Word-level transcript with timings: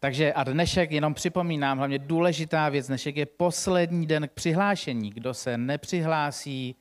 Takže 0.00 0.32
a 0.32 0.44
dnešek 0.44 0.90
jenom 0.90 1.14
připomínám, 1.14 1.78
hlavně 1.78 1.98
důležitá 1.98 2.68
věc, 2.68 2.86
dnešek 2.86 3.16
je 3.16 3.26
poslední 3.26 4.06
den 4.06 4.28
k 4.28 4.32
přihlášení. 4.32 5.10
Kdo 5.10 5.34
se 5.34 5.58
nepřihlásí, 5.58 6.76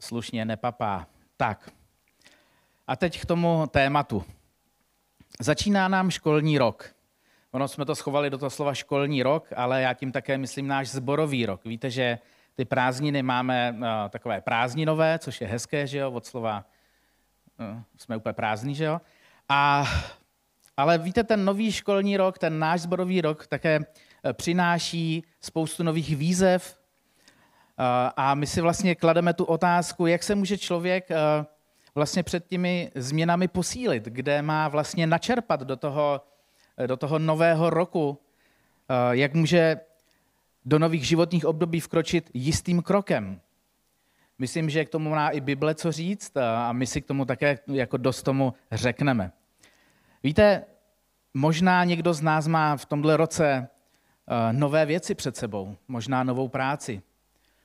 slušně 0.00 0.44
nepapá. 0.44 1.06
Tak. 1.36 1.70
A 2.86 2.96
teď 2.96 3.20
k 3.20 3.26
tomu 3.26 3.66
tématu. 3.70 4.24
Začíná 5.40 5.88
nám 5.88 6.10
školní 6.10 6.58
rok. 6.58 6.94
Ono 7.50 7.68
jsme 7.68 7.84
to 7.84 7.94
schovali 7.94 8.30
do 8.30 8.38
toho 8.38 8.50
slova 8.50 8.74
školní 8.74 9.22
rok, 9.22 9.48
ale 9.56 9.82
já 9.82 9.94
tím 9.94 10.12
také 10.12 10.38
myslím 10.38 10.66
náš 10.66 10.88
zborový 10.88 11.46
rok. 11.46 11.64
Víte, 11.64 11.90
že 11.90 12.18
ty 12.54 12.64
prázdniny 12.64 13.22
máme 13.22 13.74
uh, 13.76 13.84
takové 14.08 14.40
prázdninové, 14.40 15.18
což 15.18 15.40
je 15.40 15.46
hezké, 15.46 15.86
že 15.86 15.98
jo, 15.98 16.12
od 16.12 16.26
slova 16.26 16.64
uh, 17.60 17.82
jsme 17.96 18.16
úplně 18.16 18.32
prázdní, 18.32 18.74
že 18.74 18.84
jo. 18.84 19.00
A, 19.48 19.84
ale 20.78 20.98
víte, 20.98 21.24
ten 21.24 21.44
nový 21.44 21.72
školní 21.72 22.16
rok, 22.16 22.38
ten 22.38 22.58
náš 22.58 22.80
zborový 22.80 23.20
rok 23.20 23.46
také 23.46 23.80
eh, 24.24 24.32
přináší 24.32 25.24
spoustu 25.40 25.82
nových 25.82 26.16
výzev 26.16 26.78
uh, 27.78 27.84
a 28.16 28.34
my 28.34 28.46
si 28.46 28.60
vlastně 28.60 28.94
klademe 28.94 29.34
tu 29.34 29.44
otázku, 29.44 30.06
jak 30.06 30.22
se 30.22 30.34
může 30.34 30.58
člověk 30.58 31.10
uh, 31.10 31.46
vlastně 31.94 32.22
před 32.22 32.46
těmi 32.46 32.90
změnami 32.94 33.48
posílit, 33.48 34.04
kde 34.04 34.42
má 34.42 34.68
vlastně 34.68 35.06
načerpat 35.06 35.60
do 35.60 35.76
toho, 35.76 36.20
do 36.86 36.96
toho 36.96 37.18
nového 37.18 37.70
roku, 37.70 38.18
jak 39.10 39.34
může 39.34 39.80
do 40.64 40.78
nových 40.78 41.06
životních 41.06 41.46
období 41.46 41.80
vkročit 41.80 42.30
jistým 42.34 42.82
krokem. 42.82 43.40
Myslím, 44.38 44.70
že 44.70 44.84
k 44.84 44.88
tomu 44.88 45.10
má 45.10 45.28
i 45.28 45.40
Bible 45.40 45.74
co 45.74 45.92
říct 45.92 46.36
a 46.36 46.72
my 46.72 46.86
si 46.86 47.02
k 47.02 47.06
tomu 47.06 47.24
také 47.24 47.58
jako 47.66 47.96
dost 47.96 48.22
tomu 48.22 48.54
řekneme. 48.72 49.32
Víte, 50.22 50.64
možná 51.34 51.84
někdo 51.84 52.14
z 52.14 52.20
nás 52.20 52.46
má 52.46 52.76
v 52.76 52.86
tomhle 52.86 53.16
roce 53.16 53.68
nové 54.52 54.86
věci 54.86 55.14
před 55.14 55.36
sebou, 55.36 55.76
možná 55.88 56.24
novou 56.24 56.48
práci. 56.48 57.02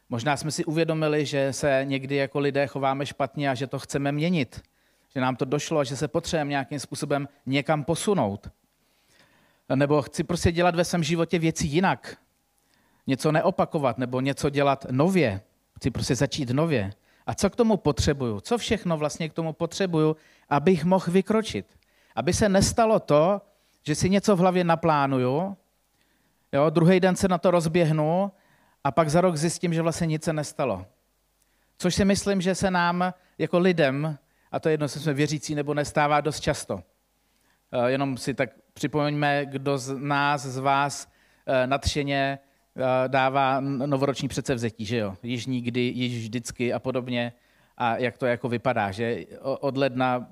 Možná 0.10 0.38
jsme 0.38 0.52
si 0.52 0.66
uvědomili, 0.66 1.26
že 1.26 1.54
se 1.54 1.82
někdy 1.84 2.16
jako 2.16 2.40
lidé 2.40 2.68
chováme 2.68 3.06
špatně 3.06 3.50
a 3.50 3.54
že 3.54 3.68
to 3.68 3.80
chceme 3.80 4.12
měnit. 4.12 4.62
Že 5.16 5.22
nám 5.22 5.36
to 5.36 5.46
došlo 5.46 5.80
a 5.80 5.84
že 5.84 5.96
se 5.96 6.08
potřebujeme 6.08 6.50
nějakým 6.50 6.80
způsobem 6.80 7.28
někam 7.46 7.84
posunout. 7.84 8.50
Nebo 9.76 10.02
chci 10.02 10.24
prostě 10.24 10.52
dělat 10.52 10.76
ve 10.76 10.86
svém 10.86 11.04
životě 11.04 11.40
věci 11.40 11.68
jinak 11.68 12.18
něco 13.08 13.32
neopakovat 13.32 13.98
nebo 13.98 14.22
něco 14.22 14.50
dělat 14.50 14.86
nově. 14.92 15.42
Chci 15.78 15.92
prostě 15.92 16.16
začít 16.16 16.50
nově. 16.50 16.94
A 17.26 17.34
co 17.34 17.50
k 17.50 17.56
tomu 17.56 17.78
potřebuju? 17.78 18.40
Co 18.40 18.58
všechno 18.58 18.98
vlastně 18.98 19.30
k 19.30 19.34
tomu 19.34 19.54
potřebuju, 19.54 20.16
abych 20.50 20.86
mohl 20.86 21.12
vykročit? 21.12 21.66
Aby 22.16 22.34
se 22.34 22.50
nestalo 22.50 23.00
to, 23.00 23.42
že 23.84 23.96
si 23.96 24.10
něco 24.10 24.36
v 24.36 24.40
hlavě 24.40 24.64
naplánuju, 24.64 25.58
jo, 26.52 26.70
druhý 26.70 27.00
den 27.00 27.16
se 27.16 27.28
na 27.28 27.38
to 27.38 27.52
rozběhnu 27.52 28.32
a 28.84 28.92
pak 28.92 29.10
za 29.10 29.22
rok 29.22 29.36
zjistím, 29.36 29.74
že 29.74 29.82
vlastně 29.82 30.08
nic 30.08 30.24
se 30.24 30.34
nestalo. 30.34 30.86
Což 31.78 31.96
si 31.96 32.06
myslím, 32.06 32.42
že 32.42 32.56
se 32.56 32.72
nám 32.72 33.14
jako 33.38 33.60
lidem, 33.60 34.18
a 34.52 34.60
to 34.60 34.70
je 34.70 34.74
jedno, 34.74 34.86
jestli 34.86 35.00
jsme 35.00 35.14
věřící 35.14 35.56
nebo 35.56 35.74
nestává 35.74 36.22
dost 36.22 36.40
často. 36.40 36.84
Eh, 37.72 37.92
jenom 37.92 38.18
si 38.18 38.34
tak 38.34 38.50
připomeňme, 38.74 39.46
kdo 39.46 39.78
z 39.78 39.98
nás, 39.98 40.46
z 40.46 40.58
vás 40.58 41.08
eh, 41.48 41.68
nadšeně 41.68 42.40
Eh, 42.76 43.10
dává 43.10 43.60
novoroční 43.60 44.28
předsevzetí, 44.28 44.86
že 44.86 44.98
jo? 44.98 45.16
Již 45.24 45.46
nikdy, 45.46 45.82
již 45.82 46.18
vždycky 46.18 46.74
a 46.74 46.80
podobně. 46.80 47.34
A 47.84 47.98
jak 47.98 48.18
to 48.18 48.26
jako 48.26 48.50
vypadá, 48.50 48.92
že 48.92 49.26
od 49.42 49.78
ledna 49.78 50.28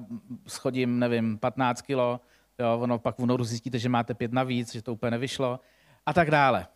schodím, 0.48 1.00
nevím, 1.00 1.38
15 1.38 1.82
kilo, 1.82 2.22
jo, 2.60 2.80
ono 2.80 3.00
pak 3.00 3.16
v 3.16 3.20
únoru 3.20 3.44
zjistíte, 3.44 3.80
že 3.80 3.90
máte 3.90 4.14
pět 4.14 4.32
navíc, 4.32 4.74
že 4.74 4.82
to 4.82 4.94
úplně 4.94 5.12
nevyšlo 5.12 5.60
a 6.06 6.14
tak 6.14 6.32
dále. 6.32 6.68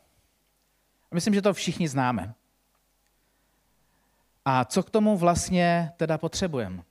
A 1.12 1.16
myslím, 1.16 1.34
že 1.34 1.42
to 1.42 1.54
všichni 1.54 1.88
známe. 1.88 2.34
A 4.45 4.66
co 4.66 4.84
k 4.84 4.90
tomu 4.90 5.17
vlastně 5.17 5.92
teda 5.98 6.17
potřebujeme? 6.17 6.83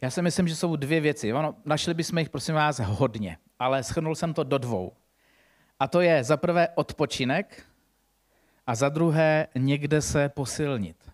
Já 0.00 0.10
si 0.10 0.22
myslím, 0.22 0.48
že 0.48 0.56
jsou 0.56 0.76
dvě 0.76 1.00
věci. 1.00 1.32
Ono, 1.32 1.54
našli 1.64 1.94
bychom 1.94 2.18
jich, 2.18 2.30
prosím 2.30 2.54
vás, 2.54 2.78
hodně, 2.78 3.38
ale 3.58 3.82
schrnul 3.82 4.14
jsem 4.14 4.34
to 4.34 4.44
do 4.44 4.58
dvou. 4.58 4.92
A 5.80 5.88
to 5.88 6.00
je 6.00 6.24
za 6.24 6.36
prvé 6.36 6.68
odpočinek 6.74 7.66
a 8.66 8.74
za 8.74 8.88
druhé 8.88 9.46
někde 9.54 10.02
se 10.02 10.28
posilnit. 10.28 11.05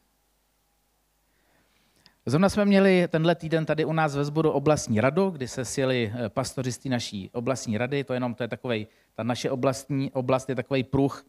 Zrovna 2.26 2.48
jsme 2.48 2.64
měli 2.64 3.08
tenhle 3.08 3.34
týden 3.34 3.66
tady 3.66 3.84
u 3.84 3.92
nás 3.92 4.16
ve 4.16 4.24
sboru 4.24 4.50
oblastní 4.50 5.00
radu, 5.00 5.30
kdy 5.30 5.48
se 5.48 5.64
sjeli 5.64 6.12
eh, 6.14 6.28
pastořistí 6.28 6.88
naší 6.88 7.30
oblastní 7.32 7.78
rady. 7.78 8.04
To 8.04 8.14
jenom 8.14 8.34
to 8.34 8.44
je 8.44 8.48
takovej, 8.48 8.86
ta 9.14 9.22
naše 9.22 9.50
oblastní 9.50 10.10
oblast 10.10 10.48
je 10.48 10.54
takový 10.54 10.84
pruh 10.84 11.26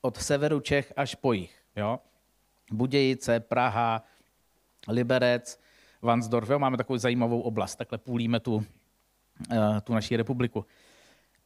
od 0.00 0.16
severu 0.16 0.60
Čech 0.60 0.92
až 0.96 1.14
po 1.14 1.32
jich. 1.32 1.62
Jo? 1.76 1.98
Budějice, 2.72 3.40
Praha, 3.40 4.04
Liberec, 4.88 5.60
Vansdorf. 6.02 6.50
Jo? 6.50 6.58
Máme 6.58 6.76
takovou 6.76 6.98
zajímavou 6.98 7.40
oblast. 7.40 7.76
Takhle 7.76 7.98
půlíme 7.98 8.40
tu, 8.40 8.64
eh, 9.50 9.80
tu 9.80 9.94
naší 9.94 10.16
republiku. 10.16 10.66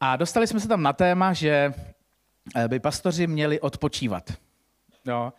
A 0.00 0.16
dostali 0.16 0.46
jsme 0.46 0.60
se 0.60 0.68
tam 0.68 0.82
na 0.82 0.92
téma, 0.92 1.32
že 1.32 1.74
eh, 2.56 2.68
by 2.68 2.80
pastoři 2.80 3.26
měli 3.26 3.60
odpočívat. 3.60 4.32
Jo? 5.06 5.32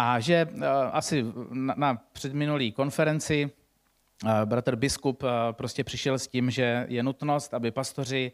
A 0.00 0.20
že 0.20 0.48
uh, 0.54 0.62
asi 0.92 1.24
na, 1.50 1.74
na 1.76 2.02
předminulý 2.12 2.72
konferenci 2.72 3.50
uh, 4.24 4.30
bratr 4.44 4.76
biskup 4.76 5.22
uh, 5.22 5.30
prostě 5.52 5.84
přišel 5.84 6.18
s 6.18 6.28
tím, 6.28 6.50
že 6.50 6.86
je 6.88 7.02
nutnost, 7.02 7.54
aby 7.54 7.70
pastoři 7.70 8.32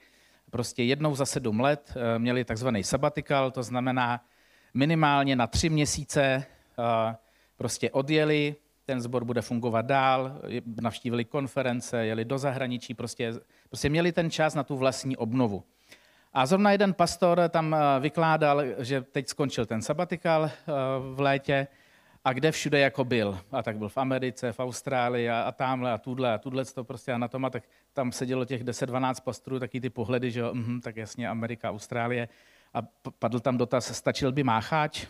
prostě 0.50 0.82
jednou 0.82 1.14
za 1.14 1.26
sedm 1.26 1.60
let 1.60 1.94
měli 2.18 2.44
takzvaný 2.44 2.84
sabatikal, 2.84 3.50
to 3.50 3.62
znamená 3.62 4.24
minimálně 4.74 5.36
na 5.36 5.46
tři 5.46 5.68
měsíce 5.68 6.46
prostě 7.56 7.90
odjeli, 7.90 8.56
ten 8.84 9.00
sbor 9.00 9.24
bude 9.24 9.42
fungovat 9.42 9.86
dál, 9.86 10.40
navštívili 10.80 11.24
konference, 11.24 12.06
jeli 12.06 12.24
do 12.24 12.38
zahraničí, 12.38 12.94
prostě, 12.94 13.32
prostě 13.68 13.88
měli 13.88 14.12
ten 14.12 14.30
čas 14.30 14.54
na 14.54 14.62
tu 14.62 14.76
vlastní 14.76 15.16
obnovu. 15.16 15.64
A 16.34 16.46
zrovna 16.46 16.72
jeden 16.72 16.94
pastor 16.94 17.40
tam 17.48 17.74
eh, 17.74 18.00
vykládal, 18.00 18.62
že 18.78 19.02
teď 19.02 19.28
skončil 19.28 19.66
ten 19.66 19.82
sabatikal 19.82 20.44
eh, 20.44 20.50
v 21.14 21.20
létě 21.20 21.66
a 22.24 22.32
kde 22.32 22.52
všude 22.52 22.78
jako 22.78 23.04
byl. 23.04 23.38
A 23.52 23.62
tak 23.62 23.76
byl 23.78 23.88
v 23.88 23.98
Americe, 23.98 24.52
v 24.52 24.60
Austrálii 24.60 25.30
a, 25.30 25.42
a 25.42 25.52
tamhle 25.52 25.92
a 25.92 25.98
tudle 25.98 26.34
a 26.34 26.38
tudle 26.38 26.64
to 26.64 26.84
prostě 26.84 27.12
a 27.12 27.18
na 27.18 27.28
tom 27.28 27.44
a 27.44 27.50
tak 27.50 27.62
tam 27.92 28.12
sedělo 28.12 28.44
těch 28.44 28.64
10-12 28.64 29.14
pastorů, 29.24 29.58
taky 29.58 29.80
ty 29.80 29.90
pohledy, 29.90 30.30
že 30.30 30.42
mm, 30.42 30.80
tak 30.80 30.96
jasně 30.96 31.28
Amerika, 31.28 31.70
Austrálie. 31.70 32.28
A 32.74 32.82
padl 33.18 33.40
tam 33.40 33.58
dotaz, 33.58 33.96
stačil 33.96 34.32
by 34.32 34.42
mácháč? 34.42 35.06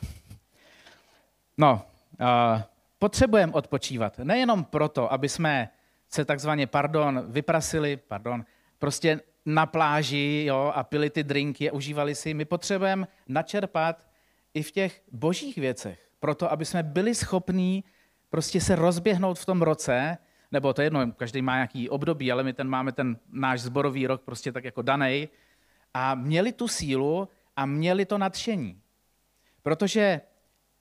No, 1.59 1.83
uh, 2.21 2.63
potřebujeme 2.99 3.53
odpočívat. 3.53 4.19
Nejenom 4.19 4.65
proto, 4.65 5.13
aby 5.13 5.29
jsme 5.29 5.69
se 6.09 6.25
takzvaně, 6.25 6.67
pardon, 6.67 7.25
vyprasili, 7.27 7.97
pardon, 7.97 8.45
prostě 8.79 9.21
na 9.47 9.67
pláži 9.67 10.45
jo, 10.49 10.73
a 10.75 10.83
pili 10.85 11.11
ty 11.11 11.23
drinky 11.23 11.71
a 11.71 11.73
užívali 11.73 12.15
si. 12.15 12.35
My 12.35 12.45
potřebujeme 12.45 13.07
načerpat 13.29 14.07
i 14.55 14.63
v 14.63 14.71
těch 14.71 15.03
božích 15.13 15.59
věcech, 15.59 16.09
proto 16.21 16.53
aby 16.53 16.65
jsme 16.65 16.83
byli 16.83 17.15
schopní 17.15 17.85
prostě 18.31 18.61
se 18.61 18.77
rozběhnout 18.77 19.39
v 19.39 19.47
tom 19.47 19.63
roce, 19.63 20.19
nebo 20.53 20.73
to 20.73 20.83
je 20.83 20.87
jedno, 20.87 21.13
každý 21.13 21.43
má 21.43 21.55
nějaký 21.55 21.91
období, 21.91 22.33
ale 22.33 22.43
my 22.43 22.53
ten 22.53 22.69
máme 22.69 22.93
ten 22.93 23.17
náš 23.33 23.61
zborový 23.61 24.07
rok 24.07 24.23
prostě 24.23 24.53
tak 24.53 24.65
jako 24.65 24.83
daný 24.83 25.29
a 25.95 26.15
měli 26.15 26.53
tu 26.53 26.69
sílu 26.69 27.29
a 27.57 27.67
měli 27.67 28.05
to 28.05 28.19
nadšení. 28.19 28.81
Protože 29.63 30.21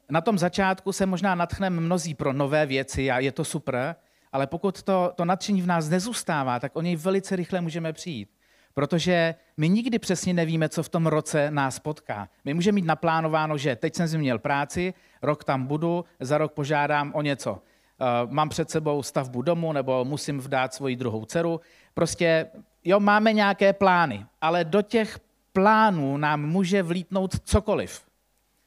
na 0.09 0.21
tom 0.21 0.37
začátku 0.37 0.91
se 0.91 1.05
možná 1.05 1.35
natchneme 1.35 1.81
mnozí 1.81 2.15
pro 2.15 2.33
nové 2.33 2.65
věci 2.65 3.11
a 3.11 3.19
je 3.19 3.31
to 3.31 3.45
super, 3.45 3.95
ale 4.31 4.47
pokud 4.47 4.83
to, 4.83 5.11
to 5.15 5.25
nadšení 5.25 5.61
v 5.61 5.67
nás 5.67 5.89
nezůstává, 5.89 6.59
tak 6.59 6.75
o 6.75 6.81
něj 6.81 6.95
velice 6.95 7.35
rychle 7.35 7.61
můžeme 7.61 7.93
přijít. 7.93 8.29
Protože 8.73 9.35
my 9.57 9.69
nikdy 9.69 9.99
přesně 9.99 10.33
nevíme, 10.33 10.69
co 10.69 10.83
v 10.83 10.89
tom 10.89 11.07
roce 11.07 11.51
nás 11.51 11.79
potká. 11.79 12.29
My 12.45 12.53
můžeme 12.53 12.75
mít 12.75 12.85
naplánováno, 12.85 13.57
že 13.57 13.75
teď 13.75 13.95
jsem 13.95 14.07
změnil 14.07 14.39
práci, 14.39 14.93
rok 15.21 15.43
tam 15.43 15.67
budu, 15.67 16.05
za 16.19 16.37
rok 16.37 16.53
požádám 16.53 17.11
o 17.15 17.21
něco. 17.21 17.61
Eh, 18.01 18.05
mám 18.29 18.49
před 18.49 18.69
sebou 18.69 19.03
stavbu 19.03 19.41
domu 19.41 19.73
nebo 19.73 20.05
musím 20.05 20.39
vdát 20.39 20.73
svoji 20.73 20.95
druhou 20.95 21.25
dceru. 21.25 21.61
Prostě 21.93 22.47
jo, 22.83 22.99
máme 22.99 23.33
nějaké 23.33 23.73
plány, 23.73 24.25
ale 24.41 24.63
do 24.63 24.81
těch 24.81 25.19
plánů 25.53 26.17
nám 26.17 26.45
může 26.45 26.83
vlítnout 26.83 27.39
cokoliv. 27.43 28.05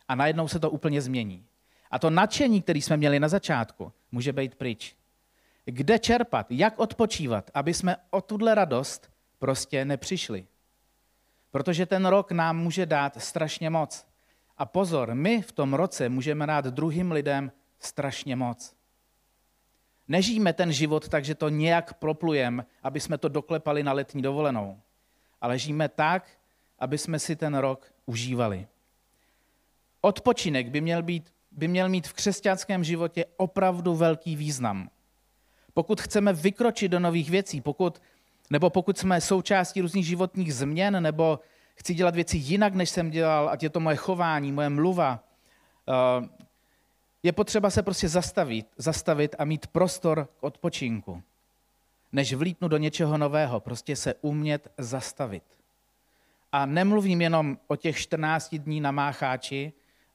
A 0.09 0.15
najednou 0.15 0.49
se 0.49 0.59
to 0.59 0.71
úplně 0.71 1.03
změní. 1.03 1.45
A 1.91 1.99
to 1.99 2.11
nadšení, 2.11 2.63
které 2.63 2.79
jsme 2.79 2.97
měli 2.97 3.21
na 3.21 3.29
začátku, 3.29 3.93
může 4.13 4.33
být 4.33 4.55
pryč. 4.55 4.97
Kde 5.65 5.99
čerpat, 5.99 6.47
jak 6.51 6.79
odpočívat, 6.79 7.51
aby 7.55 7.75
jsme 7.75 7.97
o 8.11 8.21
tuhle 8.21 8.55
radost 8.55 9.11
prostě 9.39 9.85
nepřišli. 9.85 10.47
Protože 11.51 11.87
ten 11.87 12.07
rok 12.07 12.33
nám 12.33 12.59
může 12.59 12.87
dát 12.87 13.23
strašně 13.23 13.71
moc. 13.71 14.07
A 14.59 14.67
pozor, 14.67 15.15
my 15.15 15.43
v 15.43 15.53
tom 15.53 15.75
roce 15.75 16.09
můžeme 16.09 16.47
dát 16.47 16.65
druhým 16.65 17.13
lidem 17.13 17.53
strašně 17.79 18.37
moc. 18.37 18.77
Nežijeme 20.09 20.53
ten 20.53 20.73
život 20.73 21.09
tak, 21.09 21.25
že 21.25 21.35
to 21.35 21.49
nějak 21.49 21.95
proplujeme, 21.95 22.65
aby 22.83 23.01
jsme 23.01 23.19
to 23.19 23.29
doklepali 23.29 23.83
na 23.83 23.93
letní 23.93 24.23
dovolenou. 24.23 24.81
ale 25.41 25.59
žijeme 25.59 25.89
tak, 25.89 26.31
aby 26.79 26.99
jsme 26.99 27.19
si 27.19 27.37
ten 27.37 27.55
rok 27.55 27.93
užívali. 28.07 28.67
Odpočinek 30.01 30.69
by 30.69 30.81
měl, 30.81 31.03
být, 31.03 31.35
by 31.51 31.69
měl 31.69 31.89
mít 31.89 32.09
v 32.09 32.13
křesťanském 32.13 32.85
životě 32.85 33.25
opravdu 33.37 33.95
velký 33.95 34.37
význam. 34.37 34.91
Pokud 35.75 36.01
chceme 36.01 36.33
vykročit 36.33 36.93
do 36.93 37.01
nových 37.01 37.31
věcí, 37.31 37.61
pokud, 37.61 38.03
nebo 38.51 38.71
pokud 38.71 38.99
jsme 38.99 39.21
součástí 39.21 39.81
různých 39.81 40.07
životních 40.07 40.55
změn, 40.55 41.03
nebo 41.03 41.41
chci 41.75 41.95
dělat 41.95 42.15
věci 42.15 42.37
jinak, 42.37 42.75
než 42.75 42.91
jsem 42.91 43.11
dělal, 43.11 43.49
ať 43.49 43.63
je 43.63 43.71
to 43.71 43.81
moje 43.81 43.97
chování, 43.97 44.53
moje 44.53 44.69
mluva, 44.69 45.25
eh, 45.89 46.29
je 47.23 47.33
potřeba 47.33 47.71
se 47.71 47.83
prostě 47.83 48.09
zastavit, 48.09 48.67
zastavit 48.77 49.37
a 49.39 49.45
mít 49.45 49.67
prostor 49.67 50.29
k 50.37 50.43
odpočinku. 50.43 51.23
Než 52.13 52.33
vlítnu 52.33 52.69
do 52.69 52.77
něčeho 52.77 53.19
nového, 53.19 53.61
prostě 53.61 53.97
se 53.97 54.15
umět 54.15 54.69
zastavit. 54.79 55.43
A 56.53 56.67
nemluvím 56.67 57.21
jenom 57.21 57.59
o 57.67 57.77
těch 57.77 57.97
14 57.99 58.59
dní 58.59 58.81
na 58.81 58.91
mácháči, 58.91 59.73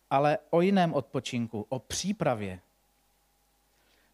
ale 0.09 0.37
o 0.49 0.61
jiném 0.61 0.93
odpočinku, 0.93 1.65
o 1.69 1.79
přípravě. 1.79 2.59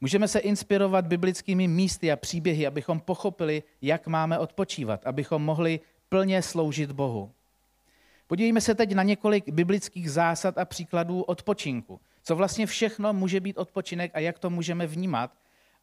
Můžeme 0.02 0.28
se 0.28 0.40
inspirovat 0.40 1.08
biblickými 1.08 1.68
místy 1.68 2.12
a 2.12 2.16
příběhy, 2.16 2.68
abychom 2.68 3.00
pochopili, 3.00 3.64
jak 3.82 4.08
máme 4.08 4.40
odpočívat, 4.40 5.08
abychom 5.08 5.44
mohli 5.44 5.80
plně 6.10 6.42
sloužit 6.42 6.92
Bohu. 6.92 7.32
Podívejme 8.28 8.62
se 8.62 8.76
teď 8.76 8.94
na 8.94 9.04
několik 9.04 9.50
biblických 9.50 10.12
zásad 10.12 10.58
a 10.58 10.66
příkladů 10.66 11.22
odpočinku. 11.22 12.00
Co 12.24 12.36
vlastně 12.36 12.66
všechno 12.66 13.14
může 13.14 13.40
být 13.40 13.58
odpočinek 13.58 14.12
a 14.14 14.20
jak 14.20 14.40
to 14.40 14.50
můžeme 14.50 14.88
vnímat 14.88 15.32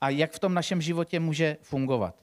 a 0.00 0.08
jak 0.08 0.32
v 0.32 0.38
tom 0.38 0.54
našem 0.54 0.82
životě 0.82 1.20
může 1.20 1.56
fungovat. 1.62 2.14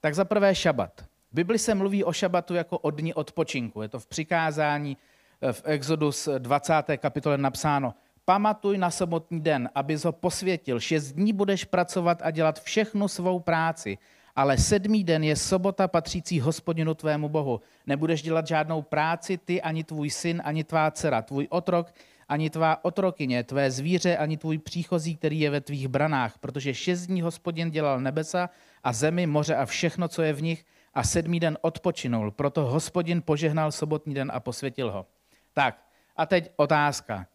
Tak 0.00 0.14
za 0.14 0.24
prvé 0.24 0.54
šabat. 0.54 1.00
V 1.30 1.34
Bibli 1.34 1.58
se 1.58 1.74
mluví 1.74 2.04
o 2.04 2.12
šabatu 2.12 2.54
jako 2.54 2.78
o 2.78 2.90
dni 2.90 3.14
odpočinku. 3.14 3.82
Je 3.82 3.88
to 3.88 3.98
v 3.98 4.06
přikázání 4.06 4.96
eh, 5.42 5.52
v 5.52 5.62
Exodus 5.64 6.28
20. 6.38 6.74
kapitole 6.96 7.38
napsáno. 7.38 7.94
Pamatuj 8.24 8.78
na 8.78 8.90
sobotní 8.90 9.40
den, 9.40 9.68
abys 9.74 10.04
ho 10.04 10.12
posvětil. 10.12 10.80
Šest 10.80 11.12
dní 11.12 11.32
budeš 11.32 11.64
pracovat 11.64 12.22
a 12.22 12.30
dělat 12.30 12.60
všechnu 12.60 13.08
svou 13.08 13.40
práci, 13.40 13.98
ale 14.36 14.58
sedmý 14.58 15.04
den 15.04 15.24
je 15.24 15.36
sobota 15.36 15.88
patřící 15.88 16.40
hospodinu 16.40 16.94
tvému 16.94 17.28
bohu. 17.28 17.60
Nebudeš 17.86 18.22
dělat 18.22 18.46
žádnou 18.46 18.82
práci 18.82 19.38
ty, 19.38 19.62
ani 19.62 19.84
tvůj 19.84 20.10
syn, 20.10 20.42
ani 20.44 20.64
tvá 20.64 20.90
dcera, 20.90 21.22
tvůj 21.22 21.46
otrok, 21.50 21.94
ani 22.28 22.50
tvá 22.50 22.84
otrokyně, 22.84 23.44
tvé 23.44 23.70
zvíře, 23.70 24.16
ani 24.16 24.36
tvůj 24.36 24.58
příchozí, 24.58 25.16
který 25.16 25.40
je 25.40 25.50
ve 25.50 25.60
tvých 25.60 25.88
branách, 25.88 26.38
protože 26.38 26.74
šest 26.74 27.06
dní 27.06 27.22
hospodin 27.22 27.70
dělal 27.70 28.00
nebesa 28.00 28.50
a 28.84 28.92
zemi, 28.92 29.26
moře 29.26 29.56
a 29.56 29.66
všechno, 29.66 30.08
co 30.08 30.22
je 30.22 30.32
v 30.32 30.42
nich, 30.42 30.64
a 30.94 31.02
sedmý 31.02 31.40
den 31.40 31.58
odpočinul. 31.60 32.30
Proto 32.30 32.66
hospodin 32.66 33.22
požehnal 33.22 33.72
sobotní 33.72 34.14
den 34.14 34.30
a 34.34 34.40
posvětil 34.40 34.90
ho. 34.90 35.06
Tak, 35.52 35.82
a 36.16 36.26
teď 36.26 36.50
otázka. 36.56 37.26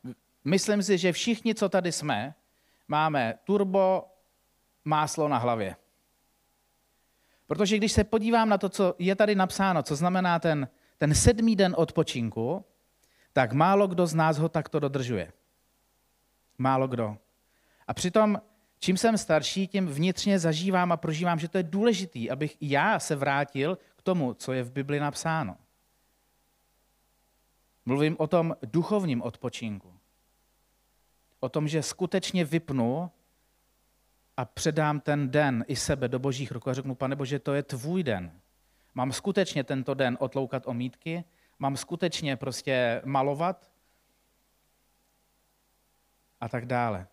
Myslím 0.45 0.83
si, 0.83 0.97
že 0.97 1.11
všichni, 1.11 1.55
co 1.55 1.69
tady 1.69 1.91
jsme, 1.91 2.35
máme 2.87 3.33
turbo 3.43 4.03
máslo 4.85 5.27
na 5.27 5.37
hlavě. 5.37 5.75
Protože 7.47 7.77
když 7.77 7.91
se 7.91 8.03
podívám 8.03 8.49
na 8.49 8.57
to, 8.57 8.69
co 8.69 8.95
je 8.99 9.15
tady 9.15 9.35
napsáno, 9.35 9.83
co 9.83 9.95
znamená 9.95 10.39
ten, 10.39 10.67
ten 10.97 11.15
sedmý 11.15 11.55
den 11.55 11.75
odpočinku, 11.77 12.65
tak 13.33 13.53
málo 13.53 13.87
kdo 13.87 14.07
z 14.07 14.13
nás 14.13 14.37
ho 14.37 14.49
takto 14.49 14.79
dodržuje. 14.79 15.33
Málo 16.57 16.87
kdo. 16.87 17.17
A 17.87 17.93
přitom, 17.93 18.41
čím 18.79 18.97
jsem 18.97 19.17
starší, 19.17 19.67
tím 19.67 19.87
vnitřně 19.87 20.39
zažívám 20.39 20.91
a 20.91 20.97
prožívám, 20.97 21.39
že 21.39 21.47
to 21.47 21.57
je 21.57 21.63
důležitý, 21.63 22.31
abych 22.31 22.57
já 22.61 22.99
se 22.99 23.15
vrátil 23.15 23.77
k 23.95 24.01
tomu, 24.01 24.33
co 24.33 24.53
je 24.53 24.63
v 24.63 24.71
Bibli 24.71 24.99
napsáno. 24.99 25.57
Mluvím 27.85 28.15
o 28.19 28.27
tom 28.27 28.55
duchovním 28.65 29.21
odpočinku. 29.21 29.94
O 31.45 31.49
tom, 31.49 31.67
že 31.67 31.83
skutečně 31.83 32.45
vypnu 32.45 33.11
a 34.37 34.45
předám 34.45 34.99
ten 34.99 35.31
den 35.31 35.65
i 35.67 35.75
sebe 35.75 36.07
do 36.07 36.19
božích 36.19 36.51
rukou 36.51 36.69
a 36.69 36.73
řeknu, 36.73 36.95
pane 36.95 37.15
Bože, 37.15 37.39
to 37.39 37.53
je 37.53 37.63
tvůj 37.63 38.03
den. 38.03 38.41
Mám 38.95 39.11
skutečně 39.11 39.63
tento 39.63 39.93
den 39.93 40.17
otloukat 40.19 40.67
omítky, 40.67 41.23
mám 41.59 41.77
skutečně 41.77 42.35
prostě 42.35 43.01
malovat 43.05 43.71
a 46.41 46.49
tak 46.49 46.65
dále. 46.65 47.07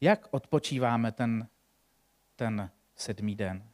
Jak 0.00 0.28
odpočíváme 0.30 1.12
ten, 1.12 1.48
ten 2.36 2.70
sedmý 2.96 3.34
den? 3.34 3.68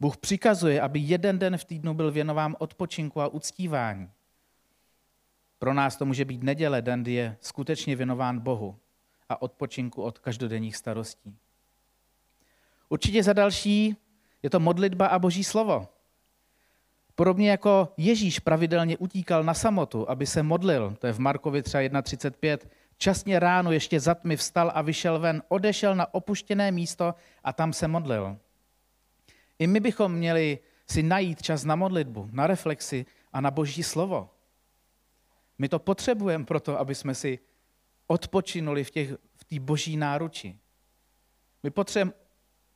Bůh 0.00 0.16
přikazuje, 0.16 0.80
aby 0.80 1.00
jeden 1.00 1.38
den 1.38 1.58
v 1.58 1.64
týdnu 1.64 1.94
byl 1.94 2.12
věnován 2.12 2.56
odpočinku 2.58 3.20
a 3.20 3.28
uctívání. 3.28 4.10
Pro 5.62 5.74
nás 5.74 5.96
to 5.96 6.06
může 6.06 6.24
být 6.24 6.42
neděle, 6.42 6.82
den, 6.82 7.02
kdy 7.02 7.12
je 7.12 7.36
skutečně 7.40 7.96
věnován 7.96 8.40
Bohu 8.40 8.78
a 9.28 9.42
odpočinku 9.42 10.02
od 10.02 10.18
každodenních 10.18 10.76
starostí. 10.76 11.36
Určitě 12.88 13.22
za 13.22 13.32
další 13.32 13.96
je 14.42 14.50
to 14.50 14.60
modlitba 14.60 15.06
a 15.06 15.18
boží 15.18 15.44
slovo. 15.44 15.88
Podobně 17.14 17.50
jako 17.50 17.88
Ježíš 17.96 18.38
pravidelně 18.38 18.98
utíkal 18.98 19.44
na 19.44 19.54
samotu, 19.54 20.10
aby 20.10 20.26
se 20.26 20.42
modlil, 20.42 20.96
to 20.98 21.06
je 21.06 21.12
v 21.12 21.18
Markovi 21.18 21.62
třeba 21.62 21.82
1.35, 21.82 22.58
časně 22.98 23.38
ráno 23.38 23.72
ještě 23.72 24.00
za 24.00 24.14
tmy 24.14 24.36
vstal 24.36 24.72
a 24.74 24.82
vyšel 24.82 25.18
ven, 25.18 25.42
odešel 25.48 25.94
na 25.94 26.14
opuštěné 26.14 26.72
místo 26.72 27.14
a 27.44 27.52
tam 27.52 27.72
se 27.72 27.88
modlil. 27.88 28.36
I 29.58 29.66
my 29.66 29.80
bychom 29.80 30.12
měli 30.12 30.58
si 30.86 31.02
najít 31.02 31.42
čas 31.42 31.64
na 31.64 31.76
modlitbu, 31.76 32.28
na 32.32 32.46
reflexi 32.46 33.06
a 33.32 33.40
na 33.40 33.50
boží 33.50 33.82
slovo. 33.82 34.31
My 35.62 35.68
to 35.68 35.78
potřebujeme 35.78 36.44
proto, 36.44 36.78
aby 36.80 36.94
jsme 36.94 37.14
si 37.14 37.38
odpočinuli 38.06 38.84
v 38.84 38.90
té 38.90 39.04
v 39.50 39.60
boží 39.60 39.96
náruči. 39.96 40.58
My 41.62 41.70
potřebujeme 41.70 42.12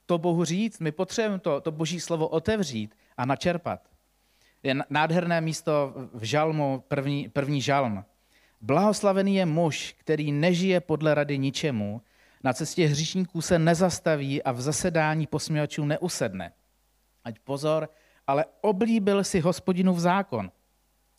to 0.07 0.19
Bohu 0.19 0.45
říct, 0.45 0.79
my 0.81 0.93
potřebujeme 0.93 1.39
to, 1.39 1.61
to 1.61 1.73
boží 1.73 2.01
slovo 2.01 2.29
otevřít 2.29 2.95
a 3.17 3.27
načerpat. 3.27 3.91
Je 4.63 4.75
nádherné 4.91 5.41
místo 5.41 5.95
v 6.15 6.23
žalmu, 6.23 6.85
první, 6.89 7.29
první 7.29 7.61
žalm. 7.61 8.05
Blahoslavený 8.61 9.37
je 9.37 9.47
muž, 9.47 9.95
který 9.99 10.33
nežije 10.33 10.81
podle 10.81 11.15
rady 11.15 11.39
ničemu, 11.39 12.03
na 12.45 12.53
cestě 12.53 12.87
hříšníků 12.87 13.43
se 13.43 13.59
nezastaví 13.59 14.43
a 14.43 14.53
v 14.53 14.61
zasedání 14.61 15.27
posměvačů 15.27 15.85
neusedne. 15.85 16.53
Ať 17.25 17.39
pozor, 17.39 17.89
ale 18.27 18.45
oblíbil 18.61 19.25
si 19.25 19.41
hospodinu 19.41 19.95
v 19.95 20.01
zákon. 20.01 20.51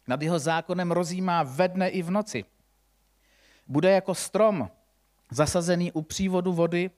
Nad 0.07 0.21
jeho 0.21 0.39
zákonem 0.39 0.91
rozjímá 0.91 1.43
ve 1.43 1.67
dne 1.67 1.89
i 1.89 2.01
v 2.01 2.11
noci. 2.11 2.45
Bude 3.67 3.91
jako 3.91 4.15
strom 4.15 4.71
zasazený 5.31 5.91
u 5.91 6.01
přívodu 6.01 6.53
vody, 6.53 6.91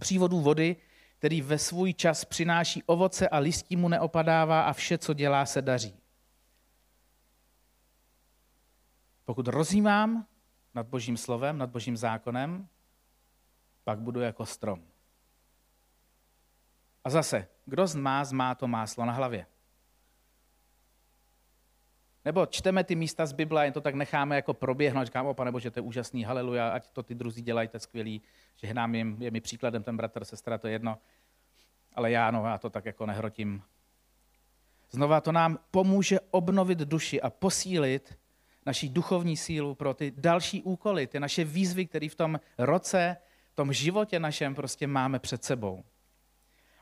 přívodu 0.00 0.40
vody, 0.40 0.76
který 1.18 1.42
ve 1.42 1.58
svůj 1.58 1.94
čas 1.94 2.24
přináší 2.24 2.82
ovoce 2.82 3.28
a 3.28 3.38
listí 3.38 3.76
mu 3.76 3.88
neopadává 3.88 4.62
a 4.62 4.72
vše, 4.72 4.98
co 4.98 5.14
dělá, 5.14 5.46
se 5.46 5.62
daří. 5.62 5.96
Pokud 9.24 9.48
rozjímám 9.48 10.26
nad 10.74 10.86
božím 10.86 11.16
slovem, 11.16 11.58
nad 11.58 11.70
božím 11.70 11.96
zákonem, 11.96 12.68
pak 13.84 13.98
budu 13.98 14.20
jako 14.20 14.46
strom. 14.46 14.82
A 17.04 17.10
zase, 17.10 17.48
kdo 17.66 17.86
z 17.86 17.94
nás 17.94 18.32
má 18.32 18.54
to 18.54 18.68
máslo 18.68 19.04
na 19.04 19.12
hlavě? 19.12 19.46
Nebo 22.24 22.46
čteme 22.46 22.84
ty 22.84 22.94
místa 22.94 23.26
z 23.26 23.32
Bible 23.32 23.60
a 23.60 23.64
jen 23.64 23.72
to 23.72 23.80
tak 23.80 23.94
necháme 23.94 24.36
jako 24.36 24.54
proběhnout. 24.54 25.06
Říkám, 25.06 25.26
o 25.26 25.34
pane 25.34 25.52
Bože, 25.52 25.70
to 25.70 25.78
je 25.78 25.82
úžasný, 25.82 26.24
haleluja, 26.24 26.68
ať 26.68 26.88
to 26.88 27.02
ty 27.02 27.14
druzí 27.14 27.42
dělají, 27.42 27.68
skvělý. 27.78 28.22
Žehnám 28.56 28.94
jim, 28.94 29.16
je 29.20 29.30
mi 29.30 29.40
příkladem 29.40 29.82
ten 29.82 29.96
bratr, 29.96 30.24
sestra, 30.24 30.58
to 30.58 30.66
je 30.66 30.72
jedno. 30.72 30.98
Ale 31.94 32.10
já, 32.10 32.30
no, 32.30 32.46
já 32.46 32.58
to 32.58 32.70
tak 32.70 32.84
jako 32.84 33.06
nehrotím. 33.06 33.62
Znova 34.90 35.20
to 35.20 35.32
nám 35.32 35.58
pomůže 35.70 36.20
obnovit 36.30 36.78
duši 36.78 37.20
a 37.20 37.30
posílit 37.30 38.18
naší 38.66 38.88
duchovní 38.88 39.36
sílu 39.36 39.74
pro 39.74 39.94
ty 39.94 40.12
další 40.16 40.62
úkoly, 40.62 41.06
ty 41.06 41.20
naše 41.20 41.44
výzvy, 41.44 41.86
které 41.86 42.08
v 42.08 42.14
tom 42.14 42.40
roce, 42.58 43.16
v 43.52 43.54
tom 43.54 43.72
životě 43.72 44.20
našem 44.20 44.54
prostě 44.54 44.86
máme 44.86 45.18
před 45.18 45.44
sebou. 45.44 45.84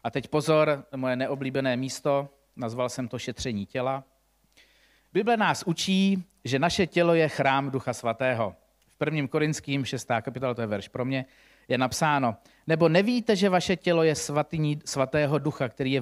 A 0.05 0.11
teď 0.11 0.29
pozor, 0.29 0.87
moje 0.97 1.17
neoblíbené 1.17 1.77
místo, 1.77 2.29
nazval 2.57 2.89
jsem 2.89 3.09
to 3.09 3.19
šetření 3.19 3.67
těla. 3.67 4.05
Bible 5.13 5.37
nás 5.37 5.63
učí, 5.67 6.25
že 6.45 6.59
naše 6.59 6.87
tělo 6.87 7.15
je 7.15 7.29
chrám 7.29 7.71
Ducha 7.71 7.93
Svatého. 7.93 8.57
V 9.01 9.05
1. 9.05 9.29
Korinským 9.29 9.85
6. 9.85 10.09
kapitola, 10.23 10.55
to 10.55 10.61
je 10.61 10.67
verš 10.67 10.89
pro 10.89 11.05
mě, 11.05 11.25
je 11.69 11.79
napsáno, 11.79 12.37
nebo 12.67 12.89
nevíte, 12.89 13.37
že 13.37 13.49
vaše 13.49 13.77
tělo 13.77 14.03
je 14.03 14.15
svatyní 14.15 14.81
svatého 14.85 15.39
ducha, 15.39 15.69
který 15.69 15.93
je 15.93 16.01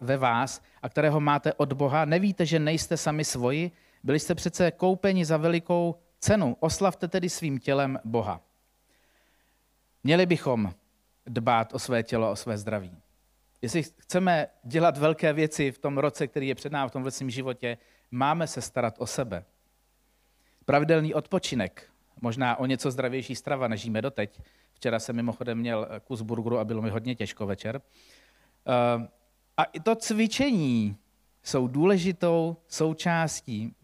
ve 0.00 0.16
vás 0.16 0.62
a 0.82 0.88
kterého 0.88 1.20
máte 1.20 1.52
od 1.52 1.72
Boha? 1.72 2.04
Nevíte, 2.04 2.46
že 2.46 2.58
nejste 2.58 2.96
sami 2.96 3.24
svoji? 3.24 3.70
Byli 4.02 4.18
jste 4.20 4.34
přece 4.34 4.70
koupeni 4.70 5.24
za 5.24 5.36
velikou 5.36 5.94
cenu. 6.20 6.56
Oslavte 6.60 7.08
tedy 7.08 7.28
svým 7.28 7.58
tělem 7.58 7.98
Boha. 8.04 8.40
Měli 10.04 10.26
bychom 10.26 10.74
dbát 11.26 11.74
o 11.74 11.78
své 11.78 12.02
tělo, 12.02 12.30
o 12.30 12.36
své 12.36 12.58
zdraví. 12.58 12.96
Jestli 13.62 13.82
chceme 13.82 14.46
dělat 14.64 14.98
velké 14.98 15.32
věci 15.32 15.72
v 15.72 15.78
tom 15.78 15.98
roce, 15.98 16.26
který 16.26 16.48
je 16.48 16.54
před 16.54 16.72
námi, 16.72 16.88
v 16.88 16.92
tom 16.92 17.02
vlastním 17.02 17.30
životě, 17.30 17.78
máme 18.14 18.46
se 18.46 18.60
starat 18.60 18.94
o 18.98 19.06
sebe. 19.06 19.44
Pravidelný 20.64 21.14
odpočinek, 21.14 21.90
možná 22.20 22.56
o 22.56 22.66
něco 22.66 22.90
zdravější 22.90 23.36
strava, 23.36 23.68
než 23.68 23.84
jíme 23.84 24.02
doteď. 24.02 24.40
Včera 24.72 24.98
jsem 24.98 25.16
mimochodem 25.16 25.58
měl 25.58 25.88
kus 26.04 26.22
burgeru 26.22 26.58
a 26.58 26.64
bylo 26.64 26.82
mi 26.82 26.90
hodně 26.90 27.14
těžko 27.14 27.46
večer. 27.46 27.80
Eh, 28.66 29.08
a 29.56 29.64
i 29.64 29.80
to 29.80 29.96
cvičení 29.96 30.96
jsou 31.42 31.68
důležitou 31.68 32.56
součástí, 32.68 33.74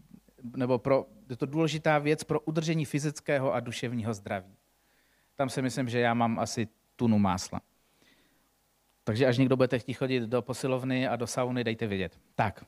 nebo 0.55 0.79
pro, 0.79 1.05
je 1.29 1.35
to 1.35 1.45
důležitá 1.45 1.97
věc 1.99 2.23
pro 2.23 2.39
udržení 2.39 2.85
fyzického 2.85 3.53
a 3.53 3.59
duševního 3.59 4.13
zdraví. 4.13 4.55
Tam 5.35 5.49
si 5.49 5.61
myslím, 5.61 5.89
že 5.89 5.99
já 5.99 6.13
mám 6.13 6.39
asi 6.39 6.67
tunu 6.95 7.19
másla. 7.19 7.61
Takže 9.03 9.25
až 9.25 9.37
někdo 9.37 9.55
budete 9.55 9.79
chtít 9.79 9.93
chodit 9.93 10.23
do 10.23 10.41
posilovny 10.41 11.07
a 11.07 11.15
do 11.15 11.27
sauny, 11.27 11.63
dejte 11.63 11.87
vědět. 11.87 12.19
Tak, 12.35 12.65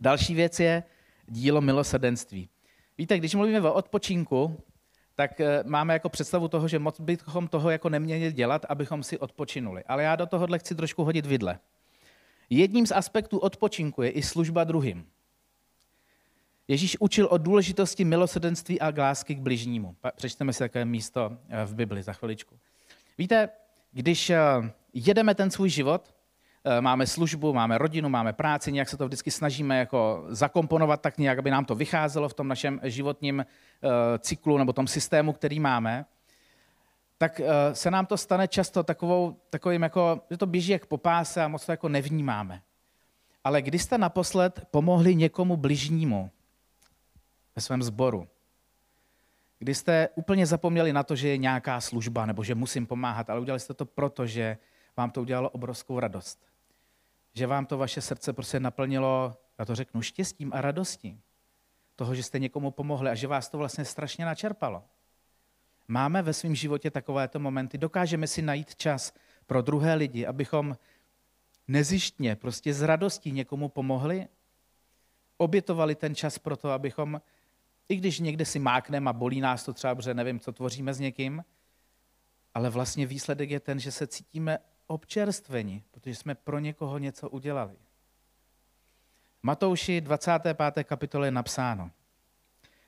další 0.00 0.34
věc 0.34 0.60
je 0.60 0.82
dílo 1.26 1.60
milosedenství. 1.60 2.48
Víte, 2.98 3.18
když 3.18 3.34
mluvíme 3.34 3.60
o 3.60 3.74
odpočinku, 3.74 4.64
tak 5.14 5.40
eh, 5.40 5.62
máme 5.66 5.92
jako 5.92 6.08
představu 6.08 6.48
toho, 6.48 6.68
že 6.68 6.78
moc 6.78 7.00
bychom 7.00 7.48
toho 7.48 7.70
jako 7.70 7.88
neměli 7.88 8.32
dělat, 8.32 8.66
abychom 8.68 9.02
si 9.02 9.18
odpočinuli. 9.18 9.84
Ale 9.84 10.02
já 10.02 10.16
do 10.16 10.26
tohohle 10.26 10.58
chci 10.58 10.74
trošku 10.74 11.04
hodit 11.04 11.26
vidle. 11.26 11.58
Jedním 12.50 12.86
z 12.86 12.92
aspektů 12.92 13.38
odpočinku 13.38 14.02
je 14.02 14.10
i 14.10 14.22
služba 14.22 14.64
druhým. 14.64 15.06
Ježíš 16.68 16.96
učil 17.00 17.28
o 17.30 17.38
důležitosti 17.38 18.04
milosedenství 18.04 18.80
a 18.80 18.92
lásky 18.98 19.34
k 19.34 19.40
bližnímu. 19.40 19.96
Přečteme 20.16 20.52
si 20.52 20.58
takové 20.58 20.84
místo 20.84 21.38
eh, 21.48 21.64
v 21.64 21.74
Bibli 21.74 22.02
za 22.02 22.12
chviličku. 22.12 22.58
Víte, 23.18 23.48
když 23.92 24.30
eh, 24.30 24.40
jedeme 24.94 25.34
ten 25.34 25.50
svůj 25.50 25.70
život, 25.70 26.15
máme 26.80 27.06
službu, 27.06 27.52
máme 27.52 27.78
rodinu, 27.78 28.08
máme 28.08 28.32
práci, 28.32 28.72
nějak 28.72 28.88
se 28.88 28.96
to 28.96 29.06
vždycky 29.06 29.30
snažíme 29.30 29.78
jako 29.78 30.24
zakomponovat 30.28 31.00
tak 31.00 31.18
nějak, 31.18 31.38
aby 31.38 31.50
nám 31.50 31.64
to 31.64 31.74
vycházelo 31.74 32.28
v 32.28 32.34
tom 32.34 32.48
našem 32.48 32.80
životním 32.82 33.46
cyklu 34.18 34.58
nebo 34.58 34.72
tom 34.72 34.86
systému, 34.86 35.32
který 35.32 35.60
máme, 35.60 36.04
tak 37.18 37.40
se 37.72 37.90
nám 37.90 38.06
to 38.06 38.16
stane 38.16 38.48
často 38.48 38.82
takovou, 38.82 39.36
takovým 39.50 39.82
jako, 39.82 40.20
že 40.30 40.36
to 40.36 40.46
běží 40.46 40.72
jak 40.72 40.86
po 40.86 40.98
páse 40.98 41.42
a 41.42 41.48
moc 41.48 41.66
to 41.66 41.72
jako 41.72 41.88
nevnímáme. 41.88 42.62
Ale 43.44 43.62
když 43.62 43.82
jste 43.82 43.98
naposled 43.98 44.66
pomohli 44.70 45.14
někomu 45.14 45.56
bližnímu, 45.56 46.30
ve 47.56 47.62
svém 47.62 47.82
sboru, 47.82 48.28
kdy 49.58 49.74
jste 49.74 50.08
úplně 50.14 50.46
zapomněli 50.46 50.92
na 50.92 51.02
to, 51.02 51.16
že 51.16 51.28
je 51.28 51.36
nějaká 51.36 51.80
služba 51.80 52.26
nebo 52.26 52.44
že 52.44 52.54
musím 52.54 52.86
pomáhat, 52.86 53.30
ale 53.30 53.40
udělali 53.40 53.60
jste 53.60 53.74
to 53.74 53.84
proto, 53.84 54.26
že 54.26 54.58
vám 54.96 55.10
to 55.10 55.20
udělalo 55.20 55.50
obrovskou 55.50 56.00
radost. 56.00 56.46
Že 57.36 57.46
vám 57.46 57.66
to 57.66 57.78
vaše 57.78 58.00
srdce 58.00 58.32
prostě 58.32 58.60
naplnilo, 58.60 59.36
já 59.58 59.64
to 59.64 59.74
řeknu, 59.74 60.02
štěstím 60.02 60.52
a 60.54 60.60
radostí. 60.60 61.20
Toho, 61.96 62.14
že 62.14 62.22
jste 62.22 62.38
někomu 62.38 62.70
pomohli 62.70 63.10
a 63.10 63.14
že 63.14 63.26
vás 63.26 63.48
to 63.48 63.58
vlastně 63.58 63.84
strašně 63.84 64.24
načerpalo. 64.24 64.84
Máme 65.88 66.22
ve 66.22 66.32
svém 66.32 66.54
životě 66.54 66.90
takovéto 66.90 67.38
momenty, 67.38 67.78
dokážeme 67.78 68.26
si 68.26 68.42
najít 68.42 68.76
čas 68.76 69.12
pro 69.46 69.62
druhé 69.62 69.94
lidi, 69.94 70.26
abychom 70.26 70.76
nezištně, 71.68 72.36
prostě 72.36 72.74
z 72.74 72.82
radostí 72.82 73.32
někomu 73.32 73.68
pomohli, 73.68 74.28
obětovali 75.36 75.94
ten 75.94 76.14
čas 76.14 76.38
pro 76.38 76.56
to, 76.56 76.70
abychom 76.70 77.20
i 77.88 77.96
když 77.96 78.20
někde 78.20 78.44
si 78.44 78.58
mákneme 78.58 79.10
a 79.10 79.12
bolí 79.12 79.40
nás 79.40 79.64
to 79.64 79.72
třeba, 79.72 79.94
protože 79.94 80.14
nevím, 80.14 80.40
co 80.40 80.52
tvoříme 80.52 80.94
s 80.94 81.00
někým, 81.00 81.44
ale 82.54 82.70
vlastně 82.70 83.06
výsledek 83.06 83.50
je 83.50 83.60
ten, 83.60 83.78
že 83.78 83.92
se 83.92 84.06
cítíme 84.06 84.58
občerstveni, 84.86 85.82
protože 85.90 86.14
jsme 86.14 86.34
pro 86.34 86.58
někoho 86.58 86.98
něco 86.98 87.28
udělali. 87.28 87.76
Matouši 89.42 90.00
25. 90.00 90.84
kapitole 90.84 91.26
je 91.26 91.30
napsáno. 91.30 91.90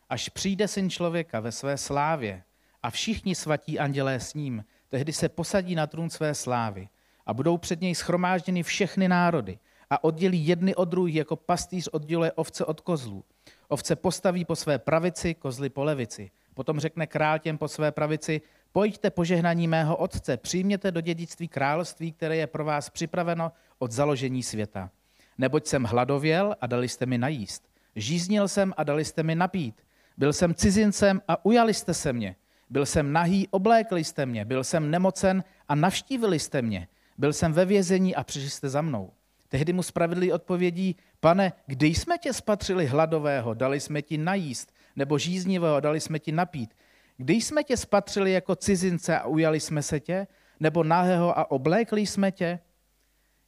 Až 0.09 0.29
přijde 0.29 0.69
syn 0.69 0.91
člověka 0.91 1.41
ve 1.41 1.53
své 1.53 1.77
slávě 1.77 2.43
a 2.83 2.91
všichni 2.91 3.35
svatí 3.35 3.79
andělé 3.79 4.21
s 4.21 4.35
ním, 4.35 4.65
tehdy 4.89 5.13
se 5.13 5.29
posadí 5.29 5.75
na 5.75 5.87
trůn 5.87 6.11
své 6.11 6.35
slávy 6.35 6.89
a 7.27 7.35
budou 7.35 7.59
před 7.59 7.81
něj 7.81 7.95
schromážděny 7.95 8.63
všechny 8.63 9.09
národy 9.09 9.59
a 9.91 10.05
oddělí 10.05 10.47
jedny 10.47 10.75
od 10.75 10.85
druhých, 10.85 11.15
jako 11.15 11.37
pastýř 11.37 11.89
odděluje 11.89 12.33
ovce 12.33 12.65
od 12.65 12.81
kozlů. 12.81 13.25
Ovce 13.69 13.97
postaví 13.97 14.45
po 14.45 14.57
své 14.57 14.79
pravici, 14.79 15.35
kozly 15.35 15.69
po 15.71 15.85
levici. 15.85 16.31
Potom 16.55 16.81
řekne 16.81 17.07
král 17.07 17.39
těm 17.39 17.59
po 17.59 17.69
své 17.69 17.93
pravici, 17.93 18.41
pojďte 18.73 19.11
požehnaní 19.11 19.69
mého 19.69 19.97
otce, 19.97 20.37
přijměte 20.37 20.91
do 20.91 21.01
dědictví 21.01 21.49
království, 21.49 22.13
které 22.13 22.37
je 22.37 22.47
pro 22.47 22.65
vás 22.65 22.91
připraveno 22.91 23.53
od 23.79 23.93
založení 23.93 24.43
světa. 24.43 24.91
Neboť 25.39 25.67
jsem 25.67 25.85
hladověl 25.85 26.57
a 26.61 26.67
dali 26.67 26.89
jste 26.89 27.07
mi 27.07 27.19
najíst. 27.19 27.69
Žíznil 27.97 28.49
jsem 28.49 28.75
a 28.77 28.85
dali 28.85 29.05
jste 29.05 29.23
mi 29.23 29.35
napít. 29.35 29.75
Byl 30.17 30.33
jsem 30.33 30.55
cizincem 30.55 31.23
a 31.29 31.45
ujali 31.45 31.75
jste 31.75 31.95
se 31.95 32.13
mě. 32.13 32.37
Byl 32.71 32.87
jsem 32.87 33.13
nahý, 33.13 33.49
oblékli 33.51 34.05
jste 34.05 34.27
mě. 34.27 34.45
Byl 34.45 34.65
jsem 34.65 34.91
nemocen 34.91 35.45
a 35.69 35.75
navštívili 35.75 36.39
jste 36.39 36.63
mě. 36.63 36.89
Byl 37.19 37.33
jsem 37.33 37.53
ve 37.53 37.65
vězení 37.65 38.15
a 38.15 38.25
přišli 38.25 38.51
jste 38.51 38.69
za 38.69 38.83
mnou. 38.83 39.11
Tehdy 39.49 39.73
mu 39.73 39.83
spravedlivý 39.83 40.33
odpovědí, 40.33 40.97
pane, 41.21 41.53
kdy 41.67 41.87
jsme 41.87 42.19
tě 42.19 42.33
spatřili 42.33 42.87
hladového, 42.87 43.55
dali 43.55 43.81
jsme 43.81 44.03
ti 44.03 44.19
najíst, 44.19 44.73
nebo 44.97 45.19
žíznivého, 45.19 45.81
dali 45.81 46.01
jsme 46.01 46.19
ti 46.19 46.33
napít. 46.33 46.75
Kdy 47.19 47.35
jsme 47.35 47.65
tě 47.65 47.77
spatřili 47.77 48.33
jako 48.33 48.57
cizince 48.57 49.19
a 49.19 49.27
ujali 49.27 49.61
jsme 49.61 49.83
se 49.83 50.01
tě, 50.01 50.27
nebo 50.61 50.85
nahého 50.85 51.39
a 51.39 51.51
oblékli 51.51 52.07
jsme 52.07 52.33
tě? 52.33 52.59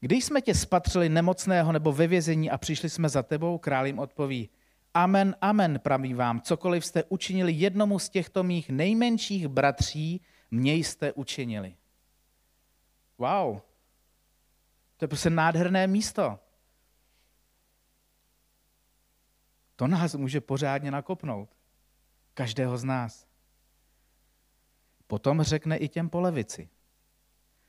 Kdy 0.01 0.17
jsme 0.17 0.41
tě 0.41 0.55
spatřili 0.55 1.09
nemocného 1.09 1.73
nebo 1.73 1.93
ve 1.93 2.07
vězení 2.07 2.51
a 2.51 2.59
přišli 2.59 2.91
jsme 2.91 3.09
za 3.09 3.23
tebou? 3.23 3.59
Král 3.59 3.87
jim 3.87 3.99
odpoví, 3.99 4.51
amen, 4.95 5.37
amen, 5.41 5.79
praví 5.79 6.15
vám, 6.15 6.41
cokoliv 6.41 6.85
jste 6.85 7.05
učinili 7.05 7.53
jednomu 7.53 7.99
z 7.99 8.09
těchto 8.09 8.43
mých 8.43 8.71
nejmenších 8.71 9.49
bratří, 9.49 10.21
mě 10.51 10.75
jste 10.75 11.13
učinili. 11.13 11.77
Wow, 13.19 13.61
to 14.97 15.05
je 15.05 15.09
prostě 15.09 15.31
nádherné 15.31 15.87
místo. 15.87 16.39
To 19.77 19.87
nás 19.87 20.15
může 20.15 20.41
pořádně 20.41 20.91
nakopnout. 20.91 21.49
Každého 22.35 22.79
z 22.79 22.85
nás. 22.85 23.30
Potom 25.11 25.43
řekne 25.43 25.77
i 25.77 25.89
těm 25.89 26.09
po 26.09 26.21
levici. 26.21 26.69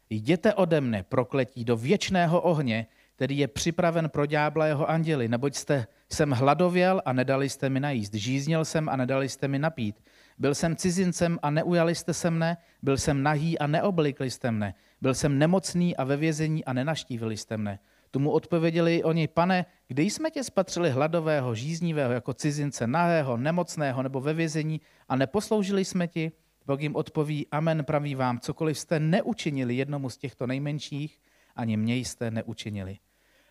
Jděte 0.10 0.54
ode 0.54 0.82
mne, 0.82 1.04
prokletí, 1.04 1.66
do 1.66 1.78
věčného 1.78 2.42
ohně, 2.42 2.88
který 3.16 3.38
je 3.38 3.48
připraven 3.48 4.10
pro 4.10 4.26
ďábla 4.26 4.66
jeho 4.66 4.90
anděli, 4.90 5.28
neboť 5.28 5.56
jste, 5.56 5.88
jsem 6.12 6.32
hladověl 6.32 7.02
a 7.06 7.14
nedali 7.14 7.50
jste 7.50 7.70
mi 7.70 7.80
najíst, 7.80 8.14
žíznil 8.14 8.66
jsem 8.66 8.90
a 8.90 8.96
nedali 8.96 9.30
jste 9.30 9.48
mi 9.48 9.60
napít, 9.60 10.04
byl 10.38 10.56
jsem 10.56 10.76
cizincem 10.76 11.40
a 11.42 11.50
neujali 11.50 11.96
jste 11.96 12.14
se 12.14 12.30
mne, 12.30 12.58
byl 12.82 12.98
jsem 12.98 13.24
nahý 13.24 13.60
a 13.60 13.68
neoblikli 13.68 14.32
jste 14.32 14.52
mne, 14.52 14.74
byl 15.02 15.14
jsem 15.14 15.40
nemocný 15.40 15.98
a 15.98 16.04
ve 16.04 16.18
vězení 16.18 16.66
a 16.66 16.74
nenaštívili 16.74 17.38
jste 17.38 17.58
mne. 17.58 17.80
Tomu 18.12 18.32
odpověděli 18.32 19.04
oni, 19.04 19.28
pane, 19.28 19.66
kdy 19.88 20.04
jsme 20.04 20.32
tě 20.32 20.44
spatřili 20.44 20.90
hladového, 20.90 21.56
žíznivého, 21.56 22.14
jako 22.14 22.34
cizince, 22.34 22.88
nahého, 22.88 23.38
nemocného 23.38 24.04
nebo 24.04 24.22
ve 24.22 24.34
vězení 24.34 24.82
a 25.10 25.16
neposloužili 25.16 25.86
jsme 25.86 26.08
ti? 26.08 26.32
Bůh 26.72 26.82
jim 26.82 26.96
odpoví, 26.96 27.48
amen, 27.52 27.86
praví 27.86 28.16
vám, 28.16 28.40
cokoliv 28.40 28.80
jste 28.80 29.00
neučinili 29.00 29.76
jednomu 29.76 30.10
z 30.10 30.18
těchto 30.18 30.48
nejmenších, 30.48 31.20
ani 31.56 31.78
mě 31.78 31.96
jste 31.96 32.32
neučinili. 32.32 33.00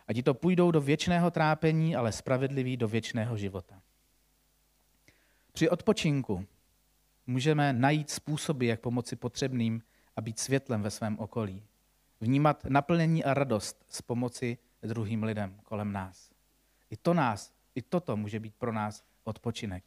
A 0.06 0.12
ti 0.12 0.22
to 0.22 0.34
půjdou 0.34 0.70
do 0.70 0.80
věčného 0.80 1.30
trápení, 1.30 1.96
ale 1.96 2.12
spravedliví 2.12 2.76
do 2.76 2.88
věčného 2.88 3.36
života. 3.36 3.82
Při 5.52 5.68
odpočinku 5.68 6.46
můžeme 7.26 7.72
najít 7.72 8.10
způsoby, 8.10 8.68
jak 8.68 8.80
pomoci 8.80 9.16
potřebným 9.16 9.82
a 10.16 10.20
být 10.20 10.38
světlem 10.38 10.82
ve 10.82 10.90
svém 10.90 11.18
okolí. 11.18 11.62
Vnímat 12.20 12.64
naplnění 12.64 13.24
a 13.24 13.34
radost 13.34 13.84
z 13.88 14.02
pomoci 14.02 14.58
druhým 14.82 15.22
lidem 15.22 15.60
kolem 15.64 15.92
nás. 15.92 16.30
I 16.90 16.96
to 16.96 17.14
nás, 17.14 17.52
i 17.74 17.82
toto 17.82 18.16
může 18.16 18.40
být 18.40 18.54
pro 18.54 18.72
nás 18.72 19.04
odpočinek. 19.24 19.84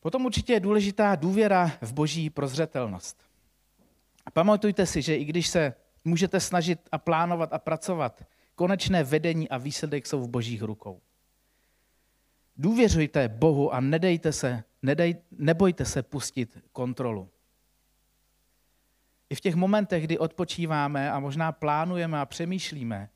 Potom 0.00 0.26
určitě 0.26 0.52
je 0.52 0.60
důležitá 0.60 1.14
důvěra 1.14 1.72
v 1.80 1.92
boží 1.92 2.30
prozřetelnost. 2.30 3.22
A 4.26 4.30
pamatujte 4.30 4.86
si, 4.86 5.02
že 5.02 5.16
i 5.16 5.24
když 5.24 5.48
se 5.48 5.74
můžete 6.04 6.40
snažit 6.40 6.88
a 6.92 6.98
plánovat 6.98 7.52
a 7.52 7.58
pracovat, 7.58 8.24
konečné 8.54 9.04
vedení 9.04 9.48
a 9.48 9.58
výsledek 9.58 10.06
jsou 10.06 10.20
v 10.20 10.28
božích 10.28 10.62
rukou. 10.62 11.00
Důvěřujte 12.56 13.28
Bohu 13.28 13.74
a 13.74 13.80
nedejte 13.80 14.32
se, 14.32 14.64
nedej, 14.82 15.16
nebojte 15.30 15.84
se 15.84 16.02
pustit 16.02 16.58
kontrolu. 16.72 17.30
I 19.30 19.34
v 19.34 19.40
těch 19.40 19.54
momentech, 19.54 20.04
kdy 20.04 20.18
odpočíváme 20.18 21.12
a 21.12 21.20
možná 21.20 21.52
plánujeme 21.52 22.20
a 22.20 22.26
přemýšlíme, 22.26 23.10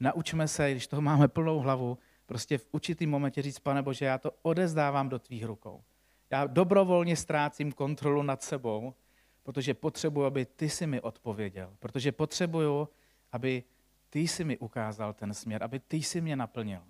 naučme 0.00 0.48
se, 0.48 0.72
když 0.72 0.86
toho 0.86 1.02
máme 1.02 1.28
plnou 1.28 1.58
hlavu, 1.58 1.98
prostě 2.26 2.58
v 2.58 2.66
určitým 2.72 3.10
momentě 3.10 3.42
říct, 3.42 3.58
pane 3.58 3.82
Bože, 3.82 4.04
já 4.04 4.18
to 4.18 4.30
odezdávám 4.42 5.08
do 5.08 5.18
tvých 5.18 5.44
rukou. 5.44 5.82
Já 6.30 6.46
dobrovolně 6.46 7.16
ztrácím 7.16 7.72
kontrolu 7.72 8.22
nad 8.22 8.42
sebou, 8.42 8.94
protože 9.42 9.74
potřebuji, 9.74 10.24
aby 10.24 10.46
ty 10.46 10.68
si 10.68 10.86
mi 10.86 11.00
odpověděl. 11.00 11.76
Protože 11.78 12.12
potřebuju, 12.12 12.88
aby 13.32 13.64
ty 14.10 14.20
jsi 14.20 14.44
mi 14.44 14.58
ukázal 14.58 15.12
ten 15.12 15.34
směr, 15.34 15.62
aby 15.62 15.80
ty 15.80 15.96
jsi 15.96 16.20
mě 16.20 16.36
naplnil. 16.36 16.82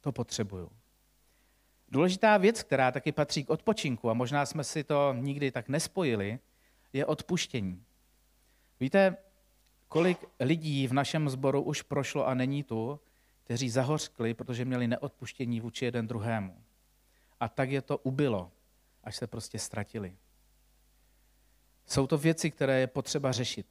To 0.00 0.12
potřebuju. 0.12 0.70
Důležitá 1.88 2.36
věc, 2.36 2.62
která 2.62 2.92
taky 2.92 3.12
patří 3.12 3.44
k 3.44 3.50
odpočinku, 3.50 4.10
a 4.10 4.14
možná 4.14 4.46
jsme 4.46 4.64
si 4.64 4.84
to 4.84 5.14
nikdy 5.18 5.50
tak 5.50 5.68
nespojili, 5.68 6.38
je 6.92 7.06
odpuštění. 7.06 7.84
Víte, 8.80 9.16
kolik 9.88 10.24
lidí 10.40 10.86
v 10.86 10.92
našem 10.92 11.28
sboru 11.28 11.62
už 11.62 11.82
prošlo 11.82 12.26
a 12.26 12.34
není 12.34 12.62
tu, 12.62 13.00
kteří 13.44 13.70
zahořkli, 13.70 14.34
protože 14.34 14.64
měli 14.64 14.88
neodpuštění 14.88 15.60
vůči 15.60 15.84
jeden 15.84 16.06
druhému. 16.06 16.67
A 17.40 17.48
tak 17.48 17.70
je 17.70 17.82
to 17.82 17.98
ubylo, 17.98 18.52
až 19.04 19.16
se 19.16 19.26
prostě 19.26 19.58
ztratili. 19.58 20.16
Jsou 21.86 22.06
to 22.06 22.18
věci, 22.18 22.50
které 22.50 22.80
je 22.80 22.86
potřeba 22.86 23.32
řešit. 23.32 23.66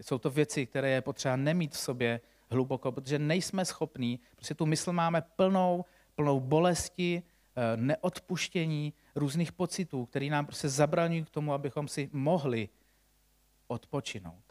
Jsou 0.00 0.18
to 0.18 0.30
věci, 0.30 0.66
které 0.66 0.90
je 0.90 1.00
potřeba 1.00 1.36
nemít 1.36 1.72
v 1.72 1.78
sobě 1.78 2.20
hluboko, 2.50 2.92
protože 2.92 3.18
nejsme 3.18 3.64
schopní, 3.64 4.20
prostě 4.36 4.54
tu 4.54 4.66
mysl 4.66 4.92
máme 4.92 5.22
plnou, 5.22 5.84
plnou 6.14 6.40
bolesti, 6.40 7.22
eh, 7.56 7.76
neodpuštění, 7.76 8.92
různých 9.14 9.52
pocitů, 9.52 10.06
které 10.06 10.26
nám 10.26 10.46
prostě 10.46 10.68
zabraňují 10.68 11.24
k 11.24 11.30
tomu, 11.30 11.52
abychom 11.52 11.88
si 11.88 12.10
mohli 12.12 12.68
odpočinout. 13.66 14.44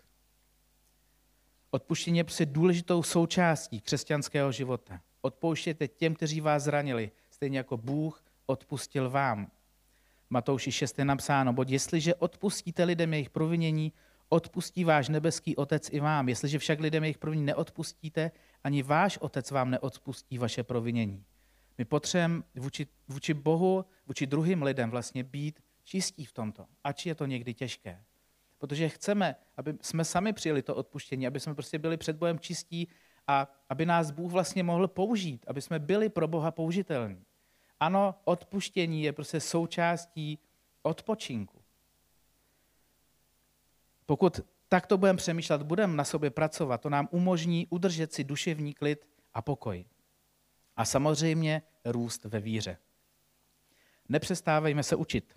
Odpuštění 1.72 2.18
je 2.18 2.24
prostě 2.24 2.46
důležitou 2.46 3.04
součástí 3.04 3.82
křesťanského 3.82 4.52
života. 4.52 5.02
Odpouštějte 5.22 5.88
těm, 5.88 6.16
kteří 6.16 6.42
vás 6.42 6.64
zranili, 6.64 7.12
stejně 7.30 7.58
jako 7.58 7.78
Bůh 7.78 8.24
odpustil 8.50 9.10
vám. 9.10 9.52
Matouši 10.30 10.72
6 10.72 11.00
je 11.00 11.06
napsáno, 11.06 11.54
bod 11.54 11.70
jestliže 11.70 12.16
odpustíte 12.16 12.84
lidem 12.84 13.14
jejich 13.14 13.30
provinění, 13.30 13.94
odpustí 14.30 14.84
váš 14.84 15.10
nebeský 15.10 15.56
otec 15.56 15.90
i 15.92 16.00
vám. 16.00 16.30
Jestliže 16.30 16.60
však 16.60 16.80
lidem 16.80 17.04
jejich 17.04 17.18
provinění 17.18 17.46
neodpustíte, 17.46 18.32
ani 18.64 18.84
váš 18.84 19.18
otec 19.18 19.52
vám 19.52 19.72
neodpustí 19.72 20.38
vaše 20.38 20.64
provinění. 20.64 21.26
My 21.78 21.86
potřebujeme 21.86 22.44
vůči, 22.56 22.88
vůči 23.08 23.34
Bohu, 23.34 23.86
vůči 24.08 24.28
druhým 24.28 24.64
lidem 24.64 24.90
vlastně 24.90 25.24
být 25.24 25.60
čistí 25.84 26.26
v 26.26 26.34
tomto, 26.34 26.66
ač 26.84 27.06
je 27.06 27.16
to 27.16 27.26
někdy 27.26 27.54
těžké. 27.54 28.04
Protože 28.58 28.90
chceme, 28.90 29.36
aby 29.58 29.74
jsme 29.82 30.06
sami 30.06 30.34
přijeli 30.34 30.62
to 30.62 30.76
odpuštění, 30.76 31.28
aby 31.28 31.40
jsme 31.40 31.56
prostě 31.56 31.80
byli 31.80 31.98
před 31.98 32.16
Bohem 32.16 32.40
čistí 32.40 32.88
a 33.28 33.48
aby 33.70 33.86
nás 33.86 34.12
Bůh 34.12 34.32
vlastně 34.32 34.64
mohl 34.64 34.88
použít, 34.88 35.46
aby 35.48 35.62
jsme 35.62 35.80
byli 35.80 36.10
pro 36.10 36.28
Boha 36.28 36.52
použitelní. 36.52 37.26
Ano, 37.80 38.16
odpuštění 38.24 39.04
je 39.04 39.14
prostě 39.14 39.40
součástí 39.40 40.40
odpočinku. 40.82 41.62
Pokud 44.06 44.40
takto 44.68 44.98
budeme 44.98 45.18
přemýšlet, 45.18 45.64
budeme 45.64 45.96
na 45.96 46.04
sobě 46.04 46.30
pracovat, 46.30 46.82
to 46.82 46.90
nám 46.90 47.08
umožní 47.12 47.68
udržet 47.70 48.14
si 48.14 48.24
duševní 48.24 48.74
klid 48.74 49.08
a 49.34 49.42
pokoj. 49.42 49.86
A 50.76 50.86
samozřejmě 50.86 51.62
růst 51.86 52.26
ve 52.26 52.40
víře. 52.40 52.78
Nepřestávejme 54.10 54.84
se 54.84 54.96
učit 54.96 55.36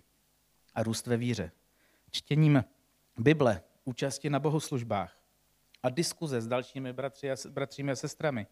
a 0.75 0.83
růst 0.83 1.07
ve 1.07 1.17
víře. 1.17 1.51
Čtením 2.11 2.63
Bible, 3.17 3.61
účasti 3.85 4.29
na 4.29 4.39
bohoslužbách 4.39 5.19
a 5.83 5.89
diskuze 5.89 6.41
s 6.41 6.47
dalšími 6.47 6.93
bratři 6.93 7.31
a, 7.31 7.35
bratřími 7.49 7.91
a 7.91 7.95
sestrami 7.95 8.47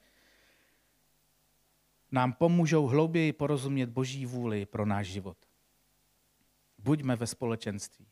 nám 2.11 2.33
pomůžou 2.33 2.87
hlouběji 2.87 3.33
porozumět 3.33 3.89
Boží 3.89 4.25
vůli 4.25 4.65
pro 4.65 4.85
náš 4.85 5.07
život. 5.07 5.37
Buďme 6.77 7.15
ve 7.15 7.27
společenství. 7.27 8.07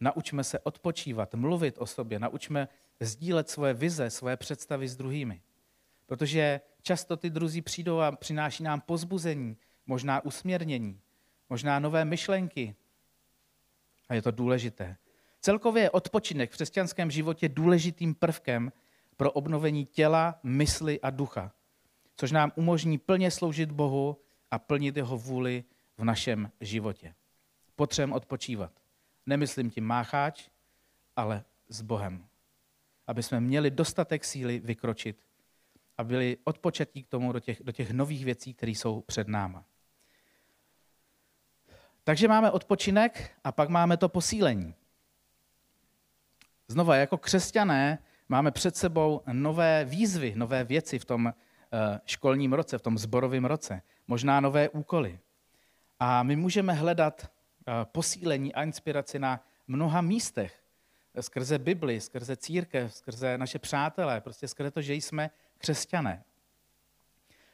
Naučme 0.00 0.44
se 0.44 0.58
odpočívat, 0.58 1.34
mluvit 1.34 1.74
o 1.78 1.86
sobě, 1.86 2.18
naučme 2.18 2.68
sdílet 3.00 3.50
svoje 3.50 3.74
vize, 3.74 4.10
svoje 4.10 4.36
představy 4.36 4.88
s 4.88 4.96
druhými. 4.96 5.42
Protože 6.06 6.60
často 6.82 7.16
ty 7.16 7.30
druzí 7.30 7.62
přijdou 7.62 7.98
a 7.98 8.12
přináší 8.12 8.62
nám 8.62 8.80
pozbuzení, 8.80 9.56
možná 9.86 10.24
usměrnění, 10.24 11.00
možná 11.50 11.78
nové 11.78 12.04
myšlenky. 12.04 12.74
A 14.08 14.14
je 14.14 14.22
to 14.22 14.30
důležité. 14.30 14.96
Celkově 15.40 15.82
je 15.82 15.90
odpočinek 15.90 16.50
v 16.50 16.52
křesťanském 16.52 17.10
životě 17.10 17.48
důležitým 17.48 18.14
prvkem 18.14 18.72
pro 19.16 19.32
obnovení 19.32 19.86
těla, 19.86 20.40
mysli 20.42 21.00
a 21.00 21.10
ducha, 21.10 21.52
což 22.18 22.32
nám 22.32 22.52
umožní 22.56 22.98
plně 22.98 23.30
sloužit 23.30 23.72
Bohu 23.72 24.16
a 24.50 24.58
plnit 24.58 24.96
jeho 24.96 25.18
vůli 25.18 25.64
v 25.98 26.04
našem 26.04 26.50
životě. 26.60 27.14
Potřebujeme 27.76 28.14
odpočívat. 28.14 28.72
Nemyslím 29.26 29.70
tím 29.70 29.84
mácháč, 29.84 30.48
ale 31.16 31.44
s 31.68 31.82
Bohem. 31.82 32.26
Aby 33.06 33.22
jsme 33.22 33.40
měli 33.40 33.70
dostatek 33.70 34.24
síly 34.24 34.58
vykročit 34.58 35.24
a 35.98 36.04
byli 36.04 36.36
odpočatí 36.44 37.02
k 37.02 37.08
tomu 37.08 37.32
do 37.32 37.40
těch, 37.40 37.62
do 37.62 37.72
těch 37.72 37.90
nových 37.90 38.24
věcí, 38.24 38.54
které 38.54 38.72
jsou 38.72 39.00
před 39.00 39.28
náma. 39.28 39.64
Takže 42.04 42.28
máme 42.28 42.50
odpočinek 42.50 43.30
a 43.44 43.52
pak 43.52 43.68
máme 43.68 43.96
to 43.96 44.08
posílení. 44.08 44.74
Znova, 46.68 46.96
jako 46.96 47.18
křesťané 47.18 47.98
máme 48.28 48.50
před 48.50 48.76
sebou 48.76 49.22
nové 49.32 49.84
výzvy, 49.84 50.32
nové 50.36 50.64
věci 50.64 50.98
v 50.98 51.04
tom 51.04 51.32
školním 52.06 52.52
roce, 52.52 52.78
v 52.78 52.82
tom 52.82 52.98
zborovém 52.98 53.44
roce, 53.44 53.82
možná 54.06 54.40
nové 54.40 54.68
úkoly. 54.68 55.18
A 56.00 56.22
my 56.22 56.36
můžeme 56.36 56.72
hledat 56.72 57.26
eh, 57.26 57.72
posílení 57.84 58.54
a 58.54 58.62
inspiraci 58.62 59.18
na 59.18 59.44
mnoha 59.66 60.00
místech, 60.00 60.62
skrze 61.20 61.58
Bibli, 61.58 62.00
skrze 62.00 62.36
církev, 62.36 62.94
skrze 62.94 63.38
naše 63.38 63.58
přátelé, 63.58 64.20
prostě 64.20 64.48
skrze 64.48 64.70
to, 64.70 64.82
že 64.82 64.94
jsme 64.94 65.30
křesťané. 65.58 66.24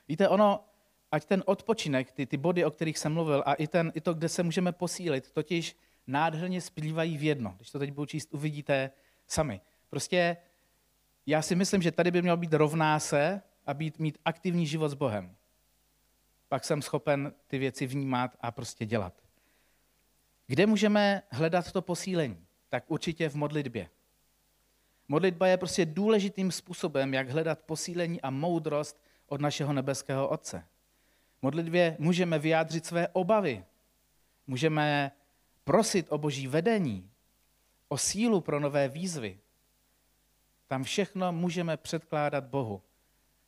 Víte, 0.09 0.29
ono, 0.29 0.65
ať 1.13 1.25
ten 1.25 1.43
odpočinek, 1.47 2.13
ty, 2.13 2.27
ty 2.27 2.37
body, 2.37 2.65
o 2.65 2.71
kterých 2.71 2.99
jsem 2.99 3.13
mluvil, 3.13 3.43
a 3.47 3.55
i, 3.55 3.67
ten, 3.67 3.93
i 3.95 4.01
to, 4.01 4.15
kde 4.15 4.29
se 4.29 4.43
můžeme 4.43 4.73
posílit, 4.73 5.31
totiž 5.31 5.77
nádherně 6.07 6.61
splývají 6.61 7.19
v 7.19 7.23
jedno. 7.23 7.55
Když 7.57 7.71
to 7.71 7.79
teď 7.79 7.93
budu 7.93 8.07
číst, 8.07 8.35
uvidíte 8.35 8.91
sami. 9.27 9.61
Prostě 9.91 10.37
já 11.27 11.43
si 11.43 11.55
myslím, 11.55 11.83
že 11.83 11.93
tady 11.93 12.11
by 12.11 12.23
měl 12.23 12.37
být 12.37 12.53
rovná 12.53 12.99
se 12.99 13.43
a 13.67 13.75
být, 13.75 13.99
mít 13.99 14.19
aktivní 14.25 14.67
život 14.67 14.89
s 14.89 14.95
Bohem. 14.95 15.37
Pak 16.49 16.65
jsem 16.65 16.83
schopen 16.83 17.33
ty 17.47 17.59
věci 17.59 17.87
vnímat 17.87 18.37
a 18.41 18.51
prostě 18.51 18.87
dělat. 18.87 19.23
Kde 20.47 20.67
můžeme 20.67 21.23
hledat 21.31 21.73
to 21.73 21.83
posílení? 21.83 22.47
Tak 22.69 22.85
určitě 22.87 23.29
v 23.29 23.35
modlitbě. 23.35 23.91
Modlitba 25.09 25.47
je 25.47 25.57
prostě 25.57 25.87
důležitým 25.87 26.53
způsobem, 26.53 27.15
jak 27.15 27.29
hledat 27.29 27.63
posílení 27.63 28.21
a 28.21 28.31
moudrost 28.31 29.01
od 29.27 29.41
našeho 29.41 29.73
nebeského 29.73 30.29
Otce. 30.29 30.67
V 31.39 31.43
modlitbě 31.43 31.97
můžeme 31.99 32.39
vyjádřit 32.39 32.87
své 32.87 33.09
obavy, 33.09 33.65
můžeme 34.47 35.13
prosit 35.65 36.07
o 36.11 36.19
boží 36.19 36.47
vedení, 36.47 37.11
o 37.89 37.99
sílu 37.99 38.41
pro 38.41 38.61
nové 38.61 38.89
výzvy. 38.89 39.41
Tam 40.67 40.85
všechno 40.85 41.33
můžeme 41.33 41.77
předkládat 41.77 42.45
Bohu. 42.45 42.83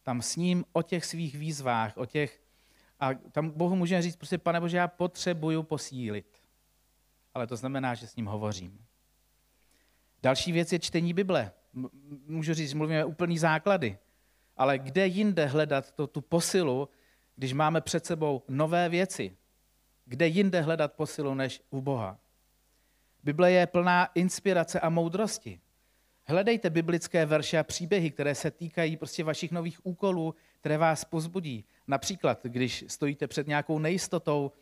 Tam 0.07 0.23
s 0.23 0.37
ním 0.37 0.65
o 0.73 0.83
těch 0.83 1.05
svých 1.05 1.35
výzvách, 1.35 1.97
o 1.97 2.07
těch, 2.07 2.43
a 3.01 3.15
tam 3.15 3.51
Bohu 3.51 3.77
můžeme 3.77 4.03
říct 4.03 4.17
prostě, 4.17 4.39
pane 4.39 4.61
Bože, 4.61 4.77
já 4.77 4.89
potřebuju 4.89 5.63
posílit. 5.63 6.43
Ale 7.35 7.47
to 7.47 7.57
znamená, 7.57 7.95
že 7.95 8.07
s 8.07 8.17
ním 8.17 8.27
hovořím. 8.27 8.87
Další 10.23 10.53
věc 10.53 10.73
je 10.73 10.79
čtení 10.79 11.15
Bible. 11.15 11.53
Můžu 12.27 12.55
říct, 12.55 12.75
mluvíme 12.75 13.05
úplný 13.05 13.39
základy. 13.39 13.99
Ale 14.57 14.79
kde 14.79 15.07
jinde 15.07 15.47
hledat 15.47 15.93
to, 15.93 16.07
tu 16.07 16.21
posilu, 16.21 16.89
když 17.37 17.53
máme 17.53 17.81
před 17.81 18.07
sebou 18.07 18.43
nové 18.49 18.89
věci? 18.89 19.37
Kde 20.05 20.27
jinde 20.27 20.61
hledat 20.61 20.93
posilu 20.93 21.35
než 21.35 21.63
u 21.71 21.81
Boha? 21.81 22.19
Bible 23.23 23.53
je 23.53 23.67
plná 23.67 24.05
inspirace 24.05 24.81
a 24.81 24.89
moudrosti. 24.89 25.61
Hledejte 26.29 26.71
biblické 26.71 27.27
verše 27.27 27.59
a 27.59 27.63
příběhy, 27.63 28.11
které 28.11 28.35
se 28.35 28.51
týkají 28.51 28.97
prostě 28.97 29.25
vašich 29.25 29.53
nových 29.53 29.87
úkolů, 29.87 30.35
které 30.61 30.79
vás 30.79 31.05
pozbudí. 31.05 31.65
Například, 31.87 32.41
když 32.43 32.85
stojíte 32.89 33.27
před 33.27 33.47
nějakou 33.47 33.79
nejistotou, 33.79 34.53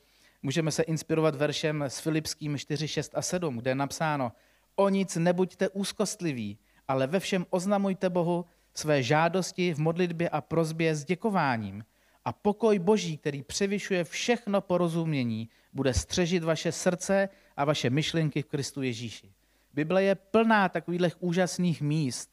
můžeme 0.43 0.71
se 0.71 0.83
inspirovat 0.83 1.35
veršem 1.35 1.83
s 1.83 1.99
Filipským 2.01 2.59
4, 2.59 2.89
6 2.89 3.13
a 3.15 3.23
7, 3.23 3.59
kde 3.59 3.71
je 3.71 3.75
napsáno 3.75 4.33
O 4.77 4.89
nic 4.89 5.17
nebuďte 5.17 5.69
úzkostliví, 5.69 6.59
ale 6.89 7.07
ve 7.07 7.21
všem 7.21 7.47
oznamujte 7.51 8.11
Bohu 8.11 8.45
své 8.75 9.03
žádosti 9.03 9.75
v 9.75 9.79
modlitbě 9.79 10.29
a 10.29 10.41
prozbě 10.41 10.95
s 10.95 11.05
děkováním. 11.05 11.85
A 12.25 12.33
pokoj 12.33 12.79
Boží, 12.79 13.17
který 13.17 13.43
převyšuje 13.43 14.05
všechno 14.05 14.61
porozumění, 14.61 15.49
bude 15.73 15.95
střežit 15.95 16.45
vaše 16.45 16.73
srdce 16.73 17.29
a 17.57 17.65
vaše 17.65 17.91
myšlenky 17.91 18.43
v 18.43 18.47
Kristu 18.47 18.83
Ježíši. 18.83 19.33
Bible 19.75 20.03
je 20.03 20.15
plná 20.15 20.69
takových 20.69 21.23
úžasných 21.23 21.83
míst, 21.83 22.31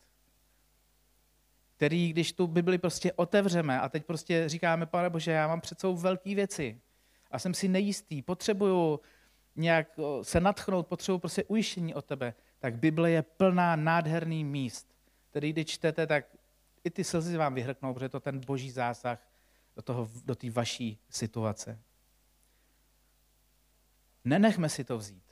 který, 1.76 2.10
když 2.10 2.34
tu 2.34 2.48
Bibli 2.48 2.78
prostě 2.78 3.14
otevřeme 3.14 3.80
a 3.80 3.90
teď 3.90 4.06
prostě 4.06 4.50
říkáme, 4.50 4.86
pane 4.86 5.10
Bože, 5.10 5.32
já 5.32 5.48
mám 5.48 5.62
před 5.62 5.80
sebou 5.80 5.98
velké 5.98 6.36
věci 6.36 6.82
a 7.32 7.40
jsem 7.40 7.54
si 7.54 7.68
nejistý, 7.68 8.22
potřebuju 8.22 9.00
nějak 9.56 9.88
se 10.22 10.40
natchnout, 10.40 10.88
potřebuju 10.88 11.20
prostě 11.20 11.44
ujištění 11.44 11.94
od 11.94 12.06
tebe, 12.06 12.34
tak 12.60 12.76
Bible 12.76 13.12
je 13.12 13.22
plná 13.22 13.76
nádherný 13.76 14.44
míst, 14.44 14.96
který 15.30 15.54
když 15.54 15.68
čtete, 15.68 16.08
tak 16.08 16.26
i 16.84 16.90
ty 16.90 17.04
slzy 17.04 17.38
vám 17.38 17.54
vyhrknou, 17.54 17.94
protože 17.94 18.06
je 18.06 18.10
to 18.10 18.20
ten 18.20 18.40
boží 18.40 18.72
zásah 18.72 19.28
do 19.76 19.82
té 19.82 19.94
do 20.26 20.54
vaší 20.54 21.00
situace. 21.10 21.80
Nenechme 24.26 24.70
si 24.70 24.84
to 24.84 24.98
vzít. 24.98 25.31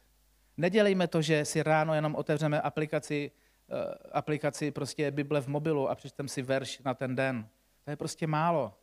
Nedělejme 0.59 1.07
to, 1.07 1.21
že 1.21 1.45
si 1.45 1.63
ráno 1.63 1.93
jenom 1.93 2.15
otevřeme 2.15 2.61
aplikaci, 2.61 3.31
uh, 3.67 3.77
aplikaci 4.11 4.71
prostě 4.71 5.11
Bible 5.11 5.41
v 5.41 5.47
mobilu 5.47 5.89
a 5.89 5.95
přečtem 5.95 6.27
si 6.27 6.41
verš 6.41 6.79
na 6.79 6.93
ten 6.93 7.15
den. 7.15 7.47
To 7.85 7.91
je 7.91 7.95
prostě 7.95 8.27
málo. 8.27 8.73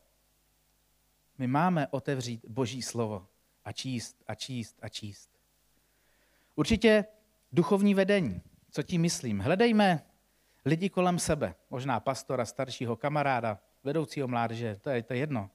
My 1.38 1.46
máme 1.46 1.86
otevřít 1.90 2.44
Boží 2.48 2.82
slovo 2.82 3.26
a 3.64 3.72
číst 3.72 4.22
a 4.26 4.34
číst 4.34 4.76
a 4.82 4.88
číst. 4.88 5.30
Určitě 6.54 7.04
duchovní 7.52 7.94
vedení. 7.94 8.42
Co 8.70 8.82
tím 8.82 9.02
myslím? 9.02 9.40
Hledejme 9.40 10.02
lidi 10.64 10.90
kolem 10.90 11.18
sebe, 11.18 11.54
možná 11.70 12.00
pastora, 12.00 12.44
staršího 12.44 12.96
kamaráda, 12.96 13.58
vedoucího 13.84 14.28
mládeže, 14.28 14.76
to 14.80 14.90
je, 14.90 15.02
to 15.02 15.12
je 15.12 15.18
jedno. 15.18 15.50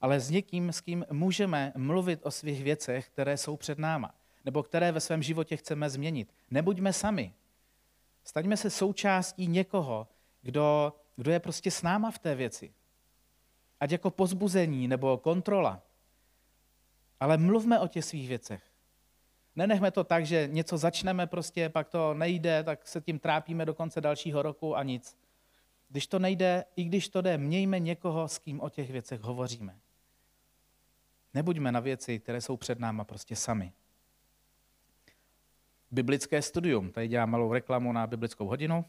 Ale 0.00 0.20
s 0.20 0.30
někým, 0.30 0.72
s 0.72 0.80
kým 0.80 1.04
můžeme 1.12 1.72
mluvit 1.76 2.20
o 2.22 2.30
svých 2.30 2.64
věcech, 2.64 3.08
které 3.08 3.36
jsou 3.36 3.56
před 3.56 3.78
náma, 3.78 4.14
nebo 4.44 4.62
které 4.62 4.92
ve 4.92 5.00
svém 5.00 5.22
životě 5.22 5.56
chceme 5.56 5.90
změnit. 5.90 6.34
Nebuďme 6.50 6.92
sami. 6.92 7.34
Staňme 8.24 8.56
se 8.56 8.70
součástí 8.70 9.46
někoho, 9.46 10.08
kdo, 10.42 10.92
kdo 11.16 11.30
je 11.30 11.40
prostě 11.40 11.70
s 11.70 11.82
náma 11.82 12.10
v 12.10 12.18
té 12.18 12.34
věci. 12.34 12.74
Ať 13.80 13.92
jako 13.92 14.10
pozbuzení 14.10 14.88
nebo 14.88 15.18
kontrola. 15.18 15.82
Ale 17.20 17.36
mluvme 17.38 17.80
o 17.80 17.88
těch 17.88 18.04
svých 18.04 18.28
věcech. 18.28 18.62
Nenechme 19.56 19.90
to 19.90 20.04
tak, 20.04 20.26
že 20.26 20.48
něco 20.52 20.78
začneme 20.78 21.26
prostě, 21.26 21.68
pak 21.68 21.88
to 21.88 22.14
nejde, 22.14 22.62
tak 22.62 22.88
se 22.88 23.00
tím 23.00 23.18
trápíme 23.18 23.66
do 23.66 23.74
konce 23.74 24.00
dalšího 24.00 24.42
roku 24.42 24.76
a 24.76 24.82
nic. 24.82 25.16
Když 25.88 26.06
to 26.06 26.18
nejde, 26.18 26.64
i 26.76 26.84
když 26.84 27.08
to 27.08 27.20
jde, 27.20 27.38
mějme 27.38 27.78
někoho, 27.78 28.28
s 28.28 28.38
kým 28.38 28.60
o 28.60 28.68
těch 28.68 28.90
věcech 28.90 29.20
hovoříme. 29.20 29.78
Nebuďme 31.34 31.72
na 31.72 31.80
věci, 31.80 32.18
které 32.18 32.40
jsou 32.40 32.56
před 32.56 32.78
náma 32.78 33.04
prostě 33.04 33.36
sami. 33.36 33.72
Biblické 35.90 36.42
studium. 36.42 36.92
Tady 36.92 37.08
dělám 37.08 37.30
malou 37.30 37.52
reklamu 37.52 37.92
na 37.92 38.06
biblickou 38.06 38.46
hodinu. 38.46 38.84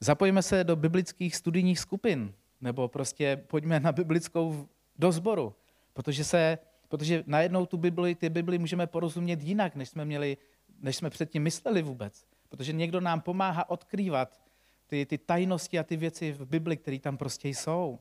Zapojíme 0.00 0.42
se 0.42 0.64
do 0.64 0.76
biblických 0.76 1.36
studijních 1.36 1.78
skupin, 1.78 2.34
nebo 2.60 2.88
prostě 2.88 3.36
pojďme 3.46 3.80
na 3.80 3.92
biblickou 3.92 4.68
dozboru, 4.98 5.54
protože 5.92 6.24
se 6.24 6.58
Protože 6.94 7.24
najednou 7.26 7.66
tu 7.66 7.76
Bibli, 7.76 8.14
ty 8.14 8.30
Bibli 8.30 8.58
můžeme 8.58 8.86
porozumět 8.86 9.42
jinak, 9.42 9.76
než 9.76 9.88
jsme, 9.88 10.04
měli, 10.04 10.36
než 10.80 10.96
jsme 10.96 11.10
předtím 11.10 11.42
mysleli 11.42 11.82
vůbec. 11.82 12.26
Protože 12.48 12.72
někdo 12.72 13.00
nám 13.00 13.20
pomáhá 13.20 13.70
odkrývat 13.70 14.40
ty, 14.86 15.06
ty 15.06 15.18
tajnosti 15.18 15.78
a 15.78 15.82
ty 15.82 15.96
věci 15.96 16.32
v 16.32 16.46
Bibli, 16.46 16.76
které 16.76 16.98
tam 16.98 17.16
prostě 17.16 17.48
jsou. 17.48 17.98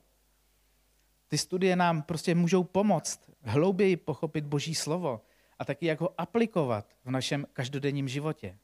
Ty 1.27 1.37
studie 1.37 1.75
nám 1.75 2.01
prostě 2.01 2.35
můžou 2.35 2.63
pomoct 2.63 3.19
hlouběji 3.41 3.97
pochopit 3.97 4.45
Boží 4.45 4.75
slovo 4.75 5.21
a 5.63 5.65
taky 5.65 5.85
jak 5.85 6.01
ho 6.01 6.21
aplikovat 6.21 6.93
v 7.05 7.11
našem 7.11 7.45
každodenním 7.53 8.07
životě. 8.07 8.57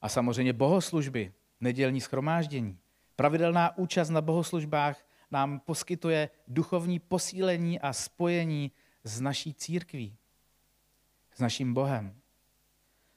A 0.00 0.08
samozřejmě 0.08 0.52
bohoslužby, 0.52 1.32
nedělní 1.60 2.00
schromáždění, 2.00 2.78
pravidelná 3.16 3.78
účast 3.78 4.10
na 4.10 4.20
bohoslužbách 4.20 5.06
nám 5.30 5.60
poskytuje 5.60 6.30
duchovní 6.48 6.98
posílení 6.98 7.80
a 7.80 7.92
spojení 7.92 8.72
s 9.04 9.20
naší 9.20 9.54
církví, 9.54 10.16
s 11.34 11.40
naším 11.40 11.74
Bohem. 11.74 12.16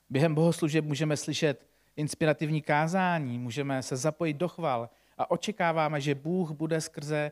Během 0.09 0.35
bohoslužeb 0.35 0.85
můžeme 0.85 1.17
slyšet 1.17 1.67
inspirativní 1.95 2.61
kázání, 2.61 3.39
můžeme 3.39 3.83
se 3.83 3.97
zapojit 3.97 4.33
do 4.33 4.47
chval 4.47 4.89
a 5.17 5.31
očekáváme, 5.31 6.01
že 6.01 6.15
Bůh 6.15 6.51
bude 6.51 6.81
skrze 6.81 7.31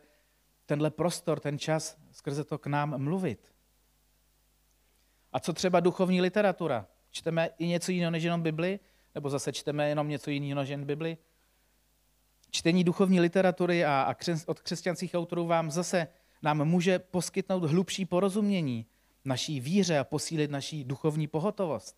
tenhle 0.65 0.91
prostor, 0.91 1.39
ten 1.39 1.59
čas, 1.59 1.97
skrze 2.11 2.43
to 2.43 2.57
k 2.57 2.67
nám 2.67 3.03
mluvit. 3.03 3.50
A 5.33 5.39
co 5.39 5.53
třeba 5.53 5.79
duchovní 5.79 6.21
literatura? 6.21 6.87
Čteme 7.11 7.49
i 7.57 7.67
něco 7.67 7.91
jiného 7.91 8.11
než 8.11 8.23
jenom 8.23 8.41
Bibli? 8.41 8.79
Nebo 9.15 9.29
zase 9.29 9.53
čteme 9.53 9.89
jenom 9.89 10.07
něco 10.07 10.29
jiného 10.29 10.61
než 10.61 10.69
jen 10.69 10.85
Bibli? 10.85 11.17
Čtení 12.51 12.83
duchovní 12.83 13.19
literatury 13.19 13.85
a, 13.85 14.01
a 14.01 14.15
od 14.45 14.59
křesťanských 14.59 15.13
autorů 15.15 15.47
vám 15.47 15.71
zase 15.71 16.07
nám 16.41 16.65
může 16.65 16.99
poskytnout 16.99 17.63
hlubší 17.63 18.05
porozumění 18.05 18.85
naší 19.25 19.59
víře 19.59 19.99
a 19.99 20.03
posílit 20.03 20.51
naší 20.51 20.83
duchovní 20.83 21.27
pohotovost. 21.27 21.97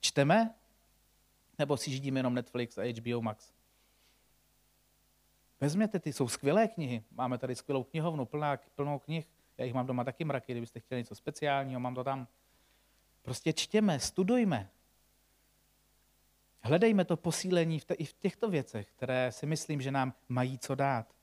Čteme? 0.00 0.54
Nebo 1.58 1.76
si 1.76 1.90
židíme 1.90 2.18
jenom 2.18 2.34
Netflix 2.34 2.78
a 2.78 2.92
HBO 2.92 3.22
Max? 3.22 3.52
Vezměte 5.60 5.98
ty, 5.98 6.12
jsou 6.12 6.28
skvělé 6.28 6.68
knihy. 6.68 7.04
Máme 7.10 7.38
tady 7.38 7.54
skvělou 7.54 7.84
knihovnu, 7.84 8.26
plná, 8.26 8.58
plnou 8.74 8.98
knih. 8.98 9.26
Já 9.58 9.64
jich 9.64 9.74
mám 9.74 9.86
doma 9.86 10.04
taky 10.04 10.24
mraky, 10.24 10.52
kdybyste 10.52 10.80
chtěli 10.80 11.00
něco 11.00 11.14
speciálního, 11.14 11.80
mám 11.80 11.94
to 11.94 12.04
tam. 12.04 12.28
Prostě 13.22 13.52
čtěme, 13.52 14.00
studujme. 14.00 14.70
Hledejme 16.60 17.04
to 17.04 17.16
posílení 17.16 17.78
v 17.78 17.84
te, 17.84 17.94
i 17.94 18.04
v 18.04 18.12
těchto 18.12 18.50
věcech, 18.50 18.90
které 18.96 19.32
si 19.32 19.46
myslím, 19.46 19.80
že 19.80 19.90
nám 19.90 20.14
mají 20.28 20.58
co 20.58 20.74
dát. 20.74 21.14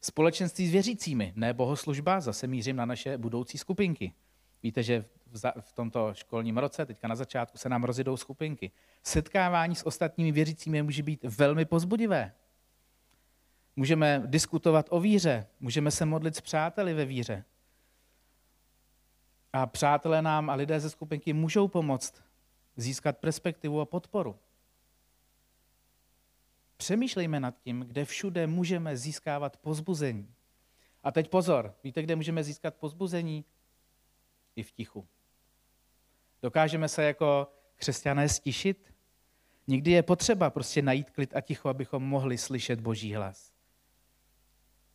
Společenství 0.00 0.68
s 0.68 0.72
věřícími, 0.72 1.32
ne 1.36 1.54
bohoslužba, 1.54 2.20
zase 2.20 2.46
mířím 2.46 2.76
na 2.76 2.84
naše 2.84 3.18
budoucí 3.18 3.58
skupinky. 3.58 4.12
Víte, 4.62 4.82
že 4.82 5.04
v, 5.26 5.36
za, 5.36 5.52
v 5.60 5.72
tomto 5.72 6.14
školním 6.14 6.58
roce, 6.58 6.86
teďka 6.86 7.08
na 7.08 7.16
začátku, 7.16 7.58
se 7.58 7.68
nám 7.68 7.84
rozjedou 7.84 8.16
skupinky. 8.16 8.70
Setkávání 9.02 9.74
s 9.74 9.86
ostatními 9.86 10.32
věřícími 10.32 10.82
může 10.82 11.02
být 11.02 11.24
velmi 11.24 11.64
pozbudivé. 11.64 12.32
Můžeme 13.76 14.22
diskutovat 14.26 14.86
o 14.90 15.00
víře, 15.00 15.46
můžeme 15.60 15.90
se 15.90 16.04
modlit 16.04 16.36
s 16.36 16.40
přáteli 16.40 16.94
ve 16.94 17.04
víře. 17.04 17.44
A 19.52 19.66
přátelé 19.66 20.22
nám 20.22 20.50
a 20.50 20.54
lidé 20.54 20.80
ze 20.80 20.90
skupinky 20.90 21.32
můžou 21.32 21.68
pomoct 21.68 22.22
získat 22.76 23.18
perspektivu 23.18 23.80
a 23.80 23.86
podporu. 23.86 24.38
Přemýšlejme 26.76 27.40
nad 27.40 27.58
tím, 27.58 27.80
kde 27.80 28.04
všude 28.04 28.46
můžeme 28.46 28.96
získávat 28.96 29.56
pozbuzení. 29.56 30.34
A 31.02 31.12
teď 31.12 31.30
pozor, 31.30 31.74
víte, 31.84 32.02
kde 32.02 32.16
můžeme 32.16 32.44
získat 32.44 32.74
pozbuzení? 32.74 33.44
I 34.56 34.62
v 34.62 34.72
tichu. 34.72 35.08
Dokážeme 36.42 36.88
se 36.88 37.04
jako 37.04 37.52
křesťané 37.76 38.28
stišit? 38.28 38.94
Někdy 39.66 39.90
je 39.90 40.02
potřeba 40.02 40.50
prostě 40.50 40.82
najít 40.82 41.10
klid 41.10 41.36
a 41.36 41.40
ticho, 41.40 41.68
abychom 41.68 42.02
mohli 42.02 42.38
slyšet 42.38 42.80
Boží 42.80 43.14
hlas. 43.14 43.55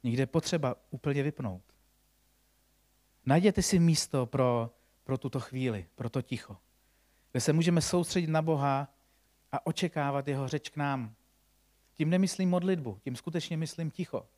Někdy 0.04 0.22
je 0.22 0.28
potřeba 0.28 0.76
úplně 0.90 1.24
vypnout. 1.24 1.64
Najděte 3.26 3.62
si 3.62 3.80
místo 3.80 4.26
pro, 4.26 4.72
pro 5.04 5.18
tuto 5.18 5.40
chvíli, 5.40 5.88
pro 5.96 6.10
to 6.10 6.22
ticho 6.22 6.58
kde 7.32 7.42
se 7.42 7.54
můžeme 7.54 7.82
soustředit 7.82 8.28
na 8.28 8.42
Boha 8.42 8.94
a 9.52 9.66
očekávat 9.66 10.28
jeho 10.28 10.48
řeč 10.48 10.70
k 10.70 10.78
nám. 10.78 11.16
Tím 11.94 12.10
nemyslím 12.10 12.50
modlitbu, 12.50 13.00
tím 13.04 13.16
skutečně 13.16 13.58
myslím 13.58 13.92
ticho. 13.92 14.30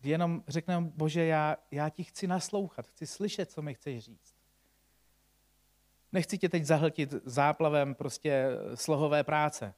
Kdy 0.00 0.10
jenom 0.10 0.42
řekneme, 0.48 0.90
Bože, 0.94 1.24
já, 1.24 1.56
já 1.70 1.88
ti 1.88 2.04
chci 2.04 2.26
naslouchat, 2.26 2.86
chci 2.86 3.06
slyšet, 3.06 3.50
co 3.50 3.62
mi 3.62 3.74
chceš 3.74 4.04
říct. 4.04 4.34
Nechci 6.12 6.38
tě 6.38 6.48
teď 6.48 6.64
zahltit 6.64 7.14
záplavem 7.24 7.94
prostě 7.94 8.48
slohové 8.74 9.24
práce. 9.24 9.74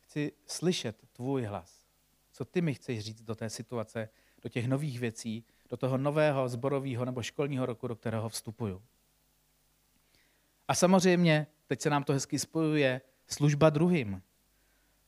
Chci 0.00 0.32
slyšet 0.46 0.96
tvůj 1.12 1.44
hlas. 1.44 1.86
Co 2.32 2.44
ty 2.44 2.60
mi 2.60 2.74
chceš 2.74 3.00
říct 3.00 3.22
do 3.22 3.34
té 3.34 3.50
situace, 3.50 4.08
do 4.42 4.48
těch 4.48 4.68
nových 4.68 5.00
věcí, 5.00 5.44
do 5.68 5.76
toho 5.76 5.98
nového 5.98 6.48
zborového 6.48 7.04
nebo 7.04 7.22
školního 7.22 7.66
roku, 7.66 7.88
do 7.88 7.96
kterého 7.96 8.28
vstupuju. 8.28 8.82
A 10.68 10.74
samozřejmě 10.74 11.46
teď 11.66 11.80
se 11.80 11.90
nám 11.90 12.04
to 12.04 12.12
hezky 12.12 12.38
spojuje, 12.38 13.00
služba 13.26 13.70
druhým. 13.70 14.22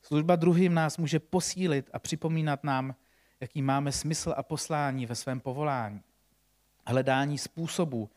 Služba 0.01 0.35
druhým 0.35 0.73
nás 0.73 0.97
může 0.97 1.19
posílit 1.19 1.89
a 1.93 1.99
připomínat 1.99 2.63
nám, 2.63 2.95
jaký 3.39 3.61
máme 3.61 3.91
smysl 3.91 4.33
a 4.37 4.43
poslání 4.43 5.05
ve 5.05 5.15
svém 5.15 5.39
povolání. 5.39 6.01
Hledání 6.87 7.37
způsobů, 7.37 8.09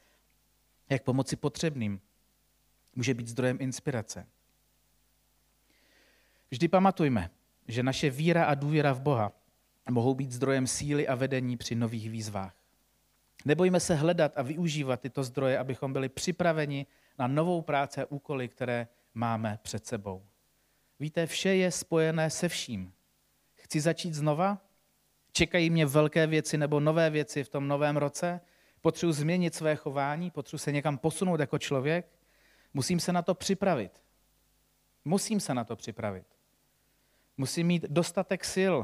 jak 0.89 1.03
pomoci 1.03 1.37
potřebným, 1.37 2.01
může 2.95 3.15
být 3.15 3.29
zdrojem 3.29 3.59
inspirace. 3.61 4.27
Vždy 6.51 6.69
pamatujme, 6.69 7.31
že 7.69 7.83
naše 7.83 8.11
víra 8.11 8.45
a 8.45 8.55
důvěra 8.55 8.93
v 8.93 9.01
Boha 9.01 9.33
mohou 9.91 10.15
být 10.15 10.33
zdrojem 10.33 10.67
síly 10.67 11.09
a 11.09 11.15
vedení 11.15 11.57
při 11.57 11.75
nových 11.75 12.11
výzvách. 12.11 12.55
Nebojme 13.45 13.81
se 13.81 13.95
hledat 13.95 14.33
a 14.37 14.43
využívat 14.43 15.01
tyto 15.01 15.25
zdroje, 15.25 15.59
abychom 15.59 15.93
byli 15.93 16.09
připraveni 16.09 16.87
na 17.19 17.27
novou 17.27 17.63
práci 17.63 18.01
a 18.01 18.07
úkoly, 18.11 18.49
které 18.49 18.89
máme 19.15 19.59
před 19.63 19.87
sebou. 19.87 20.23
Víte, 21.01 21.27
vše 21.27 21.49
je 21.49 21.71
spojené 21.71 22.31
se 22.31 22.49
vším. 22.49 22.93
Chci 23.55 23.81
začít 23.81 24.15
znova? 24.15 24.59
Čekají 25.33 25.71
mě 25.71 25.87
velké 25.87 26.27
věci 26.27 26.59
nebo 26.59 26.81
nové 26.81 27.11
věci 27.11 27.45
v 27.45 27.49
tom 27.49 27.69
novém 27.69 27.97
roce? 27.97 28.41
Potřebuji 28.81 29.13
změnit 29.13 29.55
své 29.55 29.77
chování? 29.77 30.31
Potřebuji 30.31 30.59
se 30.59 30.73
někam 30.73 30.99
posunout 30.99 31.41
jako 31.41 31.59
člověk? 31.59 32.07
Musím 32.75 33.01
se 33.01 33.13
na 33.13 33.23
to 33.23 33.35
připravit. 33.35 33.93
Musím 35.05 35.41
se 35.41 35.55
na 35.55 35.65
to 35.65 35.77
připravit. 35.77 36.27
musí 37.37 37.65
mít 37.65 37.83
dostatek 37.89 38.45
sil 38.55 38.75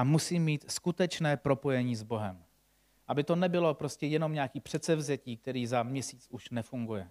a 0.00 0.04
musí 0.04 0.40
mít 0.40 0.70
skutečné 0.70 1.36
propojení 1.36 1.96
s 1.96 2.02
Bohem. 2.02 2.44
Aby 3.08 3.24
to 3.24 3.36
nebylo 3.36 3.74
prostě 3.74 4.06
jenom 4.06 4.32
nějaký 4.32 4.60
předsevzetí, 4.60 5.36
který 5.36 5.66
za 5.66 5.82
měsíc 5.82 6.26
už 6.30 6.50
nefunguje. 6.50 7.10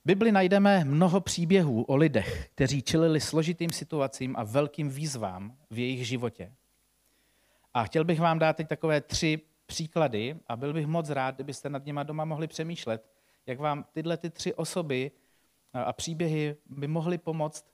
V 0.00 0.04
Bibli 0.04 0.32
najdeme 0.32 0.84
mnoho 0.84 1.20
příběhů 1.20 1.82
o 1.82 1.96
lidech, 1.96 2.48
kteří 2.54 2.82
čelili 2.82 3.20
složitým 3.20 3.70
situacím 3.70 4.36
a 4.36 4.44
velkým 4.44 4.88
výzvám 4.88 5.56
v 5.70 5.78
jejich 5.78 6.06
životě. 6.06 6.52
A 7.74 7.84
chtěl 7.84 8.04
bych 8.04 8.20
vám 8.20 8.38
dát 8.38 8.56
teď 8.56 8.68
takové 8.68 9.00
tři 9.00 9.40
příklady 9.66 10.36
a 10.46 10.56
byl 10.56 10.72
bych 10.72 10.86
moc 10.86 11.10
rád, 11.10 11.34
kdybyste 11.34 11.70
nad 11.70 11.84
něma 11.84 12.02
doma 12.02 12.24
mohli 12.24 12.46
přemýšlet, 12.46 13.10
jak 13.46 13.58
vám 13.58 13.84
tyhle 13.92 14.16
ty 14.16 14.30
tři 14.30 14.54
osoby 14.54 15.10
a 15.72 15.92
příběhy 15.92 16.56
by 16.66 16.86
mohly 16.88 17.18
pomoct 17.18 17.69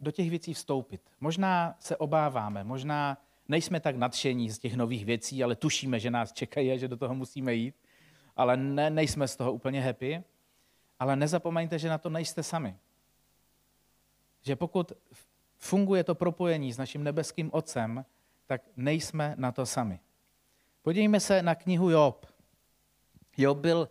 do 0.00 0.10
těch 0.10 0.30
věcí 0.30 0.54
vstoupit. 0.54 1.00
Možná 1.20 1.76
se 1.78 1.96
obáváme, 1.96 2.64
možná 2.64 3.18
nejsme 3.48 3.80
tak 3.80 3.96
nadšení 3.96 4.50
z 4.50 4.58
těch 4.58 4.76
nových 4.76 5.04
věcí, 5.04 5.44
ale 5.44 5.56
tušíme, 5.56 6.00
že 6.00 6.10
nás 6.10 6.32
čekají 6.32 6.72
a 6.72 6.76
že 6.76 6.88
do 6.88 6.96
toho 6.96 7.14
musíme 7.14 7.54
jít, 7.54 7.74
ale 8.36 8.56
ne, 8.56 8.90
nejsme 8.90 9.28
z 9.28 9.36
toho 9.36 9.52
úplně 9.52 9.80
happy. 9.80 10.24
Ale 10.98 11.16
nezapomeňte, 11.16 11.78
že 11.78 11.88
na 11.88 11.98
to 11.98 12.10
nejste 12.10 12.42
sami. 12.42 12.76
Že 14.42 14.56
pokud 14.56 14.92
funguje 15.56 16.04
to 16.04 16.14
propojení 16.14 16.72
s 16.72 16.78
naším 16.78 17.04
nebeským 17.04 17.50
Otcem, 17.52 18.04
tak 18.46 18.62
nejsme 18.76 19.34
na 19.38 19.52
to 19.52 19.66
sami. 19.66 20.00
Podívejme 20.82 21.20
se 21.20 21.42
na 21.42 21.54
knihu 21.54 21.90
Job. 21.90 22.26
Job 23.36 23.58
byl, 23.58 23.88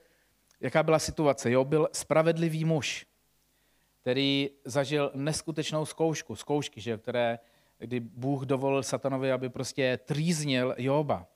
jaká 0.60 0.84
byla 0.84 1.00
situace? 1.00 1.52
Job 1.52 1.68
byl 1.68 1.90
spravedlivý 1.94 2.66
muž, 2.66 3.06
který 4.08 4.50
zažil 4.66 5.12
neskutečnou 5.16 5.86
zkoušku, 5.86 6.36
zkoušky, 6.36 6.82
že, 6.82 6.98
které, 6.98 7.40
kdy 7.78 8.00
Bůh 8.00 8.46
dovolil 8.46 8.84
satanovi, 8.84 9.32
aby 9.32 9.50
prostě 9.50 10.00
trýznil 10.06 10.76
Joba. 10.78 11.28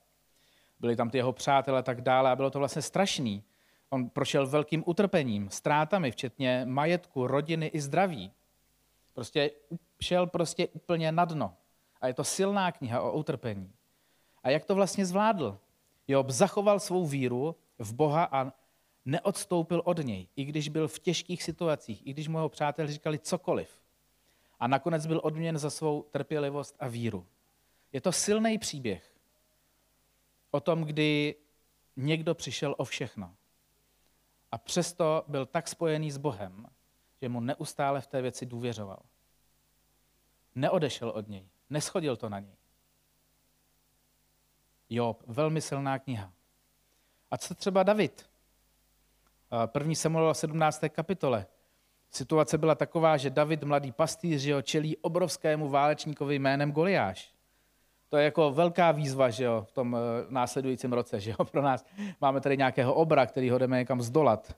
Byli 0.79 0.95
tam 0.95 1.09
ty 1.09 1.17
jeho 1.17 1.33
přátelé 1.33 1.79
a 1.79 1.81
tak 1.81 2.01
dále 2.01 2.31
a 2.31 2.35
bylo 2.35 2.49
to 2.49 2.59
vlastně 2.59 2.81
strašný. 2.81 3.43
On 3.89 4.09
prošel 4.09 4.47
velkým 4.47 4.83
utrpením, 4.85 5.49
ztrátami, 5.49 6.11
včetně 6.11 6.61
majetku, 6.65 7.27
rodiny 7.27 7.67
i 7.67 7.81
zdraví. 7.81 8.31
Prostě 9.13 9.51
šel 10.01 10.27
prostě 10.27 10.67
úplně 10.67 11.11
na 11.11 11.25
dno. 11.25 11.53
A 12.01 12.07
je 12.07 12.13
to 12.13 12.23
silná 12.23 12.71
kniha 12.71 13.01
o 13.01 13.11
utrpení. 13.11 13.71
A 14.43 14.49
jak 14.49 14.65
to 14.65 14.75
vlastně 14.75 15.05
zvládl? 15.05 15.59
Job 16.07 16.29
zachoval 16.29 16.79
svou 16.79 17.05
víru 17.05 17.55
v 17.79 17.93
Boha 17.93 18.23
a 18.31 18.51
neodstoupil 19.05 19.81
od 19.85 19.97
něj, 19.97 20.27
i 20.35 20.43
když 20.45 20.69
byl 20.69 20.87
v 20.87 20.99
těžkých 20.99 21.43
situacích, 21.43 22.07
i 22.07 22.13
když 22.13 22.27
mu 22.27 22.37
jeho 22.37 22.49
přátelé 22.49 22.87
říkali 22.87 23.19
cokoliv. 23.19 23.81
A 24.59 24.67
nakonec 24.67 25.05
byl 25.07 25.21
odměn 25.23 25.57
za 25.57 25.69
svou 25.69 26.01
trpělivost 26.01 26.75
a 26.79 26.87
víru. 26.87 27.27
Je 27.91 28.01
to 28.01 28.11
silný 28.11 28.57
příběh 28.57 29.17
o 30.51 30.59
tom, 30.59 30.83
kdy 30.83 31.35
někdo 31.95 32.35
přišel 32.35 32.75
o 32.77 32.85
všechno. 32.85 33.35
A 34.51 34.57
přesto 34.57 35.23
byl 35.27 35.45
tak 35.45 35.67
spojený 35.67 36.11
s 36.11 36.17
Bohem, 36.17 36.65
že 37.21 37.29
mu 37.29 37.39
neustále 37.39 38.01
v 38.01 38.07
té 38.07 38.21
věci 38.21 38.45
důvěřoval. 38.45 38.99
Neodešel 40.55 41.09
od 41.09 41.27
něj, 41.27 41.49
neschodil 41.69 42.17
to 42.17 42.29
na 42.29 42.39
něj. 42.39 42.55
Job, 44.89 45.23
velmi 45.27 45.61
silná 45.61 45.99
kniha. 45.99 46.33
A 47.31 47.37
co 47.37 47.55
třeba 47.55 47.83
David? 47.83 48.30
První 49.65 49.95
Samuel 49.95 50.33
17. 50.33 50.81
kapitole. 50.89 51.45
Situace 52.11 52.57
byla 52.57 52.75
taková, 52.75 53.17
že 53.17 53.29
David, 53.29 53.63
mladý 53.63 53.91
pastýř, 53.91 54.45
jo, 54.45 54.61
čelí 54.61 54.97
obrovskému 54.97 55.69
válečníkovi 55.69 56.39
jménem 56.39 56.71
Goliáš. 56.71 57.33
To 58.09 58.17
je 58.17 58.25
jako 58.25 58.51
velká 58.51 58.91
výzva 58.91 59.29
že 59.29 59.43
jo, 59.43 59.65
v 59.69 59.71
tom 59.71 59.97
eh, 59.97 60.25
následujícím 60.29 60.93
roce. 60.93 61.19
Že 61.19 61.31
jo, 61.31 61.45
pro 61.51 61.61
nás 61.61 61.85
máme 62.21 62.41
tady 62.41 62.57
nějakého 62.57 62.93
obra, 62.93 63.25
který 63.25 63.49
ho 63.49 63.57
jdeme 63.57 63.77
někam 63.77 64.01
zdolat. 64.01 64.55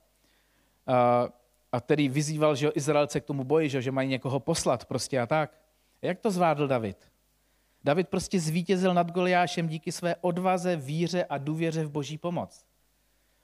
A, 0.88 1.28
a 1.72 1.82
který 1.82 2.10
vyzýval 2.10 2.56
že 2.56 2.66
jo, 2.66 2.72
Izraelce 2.76 3.20
k 3.20 3.26
tomu 3.26 3.44
boji, 3.44 3.70
že, 3.70 3.78
jo, 3.78 3.82
že 3.82 3.92
mají 3.92 4.10
někoho 4.10 4.40
poslat 4.40 4.86
prostě 4.86 5.20
a 5.20 5.26
tak. 5.26 5.60
Jak 6.02 6.20
to 6.20 6.32
zvládl 6.32 6.68
David? 6.68 7.12
David 7.84 8.10
prostě 8.10 8.40
zvítězil 8.40 8.94
nad 8.94 9.12
Goliášem 9.12 9.68
díky 9.68 9.92
své 9.92 10.16
odvaze, 10.22 10.76
víře 10.76 11.26
a 11.26 11.38
důvěře 11.38 11.86
v 11.86 11.92
boží 11.92 12.18
pomoc. 12.18 12.66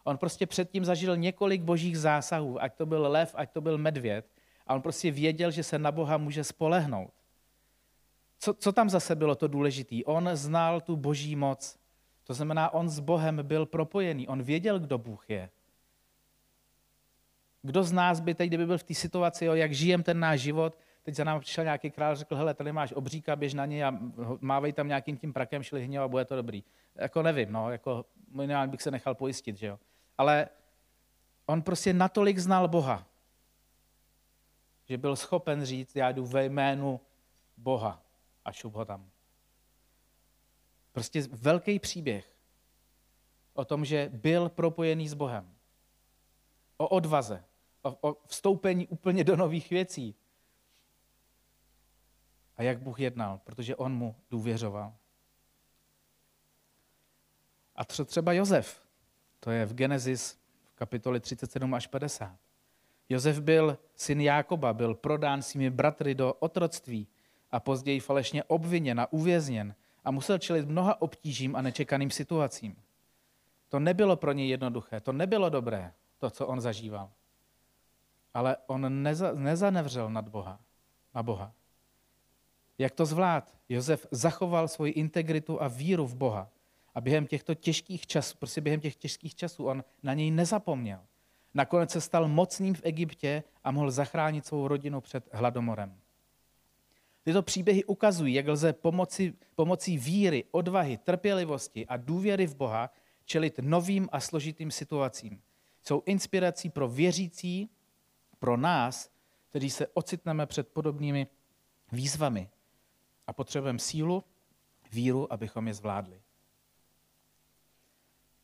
On 0.10 0.18
prostě 0.18 0.46
předtím 0.46 0.86
zažil 0.86 1.18
několik 1.18 1.62
božích 1.62 2.00
zásahů, 2.00 2.62
ať 2.64 2.76
to 2.76 2.86
byl 2.86 3.12
lev, 3.12 3.36
ať 3.38 3.52
to 3.52 3.62
byl 3.62 3.78
medvěd, 3.78 4.26
a 4.68 4.76
on 4.76 4.82
prostě 4.82 5.12
věděl, 5.12 5.52
že 5.52 5.64
se 5.64 5.80
na 5.80 5.92
Boha 5.92 6.18
může 6.18 6.44
spolehnout. 6.44 7.14
Co, 8.40 8.54
co 8.54 8.72
tam 8.72 8.90
zase 8.90 9.16
bylo 9.16 9.36
to 9.36 9.48
důležité? 9.48 9.96
On 10.06 10.30
znal 10.34 10.82
tu 10.82 10.96
boží 10.96 11.36
moc. 11.36 11.78
To 12.24 12.34
znamená, 12.34 12.74
on 12.74 12.90
s 12.90 13.00
Bohem 13.00 13.40
byl 13.44 13.66
propojený. 13.66 14.28
On 14.28 14.44
věděl, 14.44 14.80
kdo 14.80 14.98
Bůh 14.98 15.30
je. 15.30 15.50
Kdo 17.62 17.84
z 17.84 17.92
nás 17.92 18.20
by 18.20 18.36
teď, 18.36 18.48
kdyby 18.48 18.66
byl 18.66 18.78
v 18.78 18.84
té 18.84 18.94
situaci, 18.94 19.46
jo, 19.46 19.54
jak 19.54 19.74
žijem 19.74 20.04
ten 20.04 20.20
náš 20.20 20.40
život, 20.40 20.78
teď 21.04 21.16
za 21.16 21.24
námi 21.24 21.42
přišel 21.42 21.64
nějaký 21.64 21.92
král, 21.92 22.16
řekl, 22.16 22.36
hele, 22.36 22.54
tady 22.54 22.72
máš 22.72 22.92
obříka, 22.92 23.36
běž 23.36 23.54
na 23.54 23.66
něj 23.66 23.84
a 23.84 24.00
mávej 24.42 24.74
tam 24.74 24.88
nějakým 24.88 25.18
tím 25.18 25.34
prakem 25.34 25.64
šlihně 25.64 26.00
a 26.00 26.08
bude 26.08 26.26
to 26.26 26.36
dobrý. 26.36 26.64
Jako 26.96 27.22
nevím, 27.22 27.52
no, 27.52 27.72
jako 27.72 28.06
minimálně 28.32 28.72
bych 28.72 28.82
se 28.82 28.92
nechal 28.92 29.16
pojistit, 29.16 29.58
že 29.58 29.68
jo. 29.68 29.80
Ale 30.20 30.50
on 31.46 31.62
prostě 31.62 31.94
natolik 31.94 32.38
znal 32.38 32.68
Boha, 32.68 33.08
že 34.86 34.98
byl 34.98 35.16
schopen 35.16 35.66
říct, 35.66 35.96
já 35.96 36.12
jdu 36.12 36.26
ve 36.26 36.46
jménu 36.46 37.02
Boha 37.58 38.04
a 38.46 38.52
šup 38.52 38.74
ho 38.74 38.86
tam. 38.86 39.10
Prostě 40.92 41.22
velký 41.22 41.80
příběh 41.80 42.36
o 43.54 43.66
tom, 43.66 43.86
že 43.86 44.10
byl 44.14 44.50
propojený 44.50 45.10
s 45.10 45.14
Bohem. 45.14 45.56
O 46.78 46.88
odvaze, 46.88 47.44
o, 47.82 48.10
o 48.10 48.18
vstoupení 48.26 48.88
úplně 48.88 49.24
do 49.24 49.36
nových 49.36 49.70
věcí. 49.70 50.16
A 52.58 52.64
jak 52.64 52.82
Bůh 52.82 53.00
jednal, 53.00 53.38
protože 53.38 53.76
on 53.76 53.94
mu 53.94 54.16
důvěřoval. 54.30 54.96
A 57.76 57.86
co 57.86 58.06
třeba 58.06 58.34
Jozef? 58.34 58.89
To 59.40 59.52
je 59.52 59.66
v 59.66 59.74
Genesis 59.74 60.38
v 60.64 60.76
kapitoli 60.76 61.20
37 61.20 61.74
až 61.74 61.88
50. 61.88 62.36
Jozef 63.10 63.40
byl 63.40 63.78
syn 63.96 64.22
Jákoba, 64.22 64.74
byl 64.74 64.96
prodán 64.96 65.42
svými 65.42 65.70
bratry 65.70 66.16
do 66.16 66.34
otroctví 66.34 67.08
a 67.52 67.60
později 67.60 68.00
falešně 68.00 68.44
obviněn 68.44 69.00
a 69.00 69.14
uvězněn 69.14 69.76
a 70.06 70.12
musel 70.12 70.38
čelit 70.38 70.70
mnoha 70.70 71.02
obtížím 71.02 71.56
a 71.56 71.62
nečekaným 71.62 72.12
situacím. 72.12 72.76
To 73.70 73.80
nebylo 73.80 74.16
pro 74.16 74.32
něj 74.32 74.50
jednoduché, 74.50 75.00
to 75.00 75.14
nebylo 75.14 75.50
dobré, 75.50 75.94
to, 76.18 76.30
co 76.30 76.48
on 76.48 76.62
zažíval. 76.62 77.12
Ale 78.34 78.58
on 78.68 79.04
neza, 79.04 79.32
nezanevřel 79.34 80.10
nad 80.10 80.30
Boha, 80.30 80.60
na 81.16 81.24
Boha. 81.24 81.54
Jak 82.78 82.94
to 82.94 83.06
zvlád? 83.06 83.54
Josef 83.70 84.08
zachoval 84.12 84.68
svoji 84.68 84.92
integritu 84.92 85.62
a 85.62 85.68
víru 85.68 86.08
v 86.08 86.16
Boha. 86.16 86.50
A 86.96 87.02
během 87.02 87.28
těchto 87.28 87.56
těžkých 87.56 88.08
časů, 88.08 88.38
prostě 88.38 88.62
během 88.62 88.80
těch 88.80 88.96
těžkých 88.96 89.36
časů, 89.36 89.66
on 89.66 89.84
na 90.04 90.14
něj 90.14 90.32
nezapomněl. 90.32 91.00
Nakonec 91.54 91.92
se 91.92 92.02
stal 92.02 92.28
mocným 92.28 92.74
v 92.74 92.82
Egyptě 92.84 93.44
a 93.64 93.72
mohl 93.72 93.92
zachránit 93.92 94.46
svou 94.46 94.68
rodinu 94.68 95.02
před 95.02 95.30
hladomorem. 95.32 96.00
Tyto 97.24 97.42
příběhy 97.42 97.86
ukazují, 97.86 98.34
jak 98.34 98.48
lze 98.48 98.74
pomoci, 98.74 99.34
pomocí 99.56 99.98
víry, 99.98 100.44
odvahy, 100.52 100.98
trpělivosti 100.98 101.88
a 101.88 101.98
důvěry 101.98 102.48
v 102.48 102.56
Boha 102.56 102.90
čelit 103.26 103.60
novým 103.60 104.10
a 104.12 104.20
složitým 104.20 104.72
situacím. 104.72 105.42
Jsou 105.84 106.04
inspirací 106.06 106.70
pro 106.70 106.90
věřící, 106.90 107.70
pro 108.40 108.58
nás, 108.58 109.10
kteří 109.50 109.70
se 109.70 109.88
ocitneme 109.88 110.46
před 110.46 110.68
podobnými 110.68 111.28
výzvami 111.92 112.50
a 113.28 113.34
potřebujeme 113.34 113.80
sílu, 113.80 114.24
víru, 114.92 115.34
abychom 115.34 115.68
je 115.68 115.74
zvládli. 115.74 116.22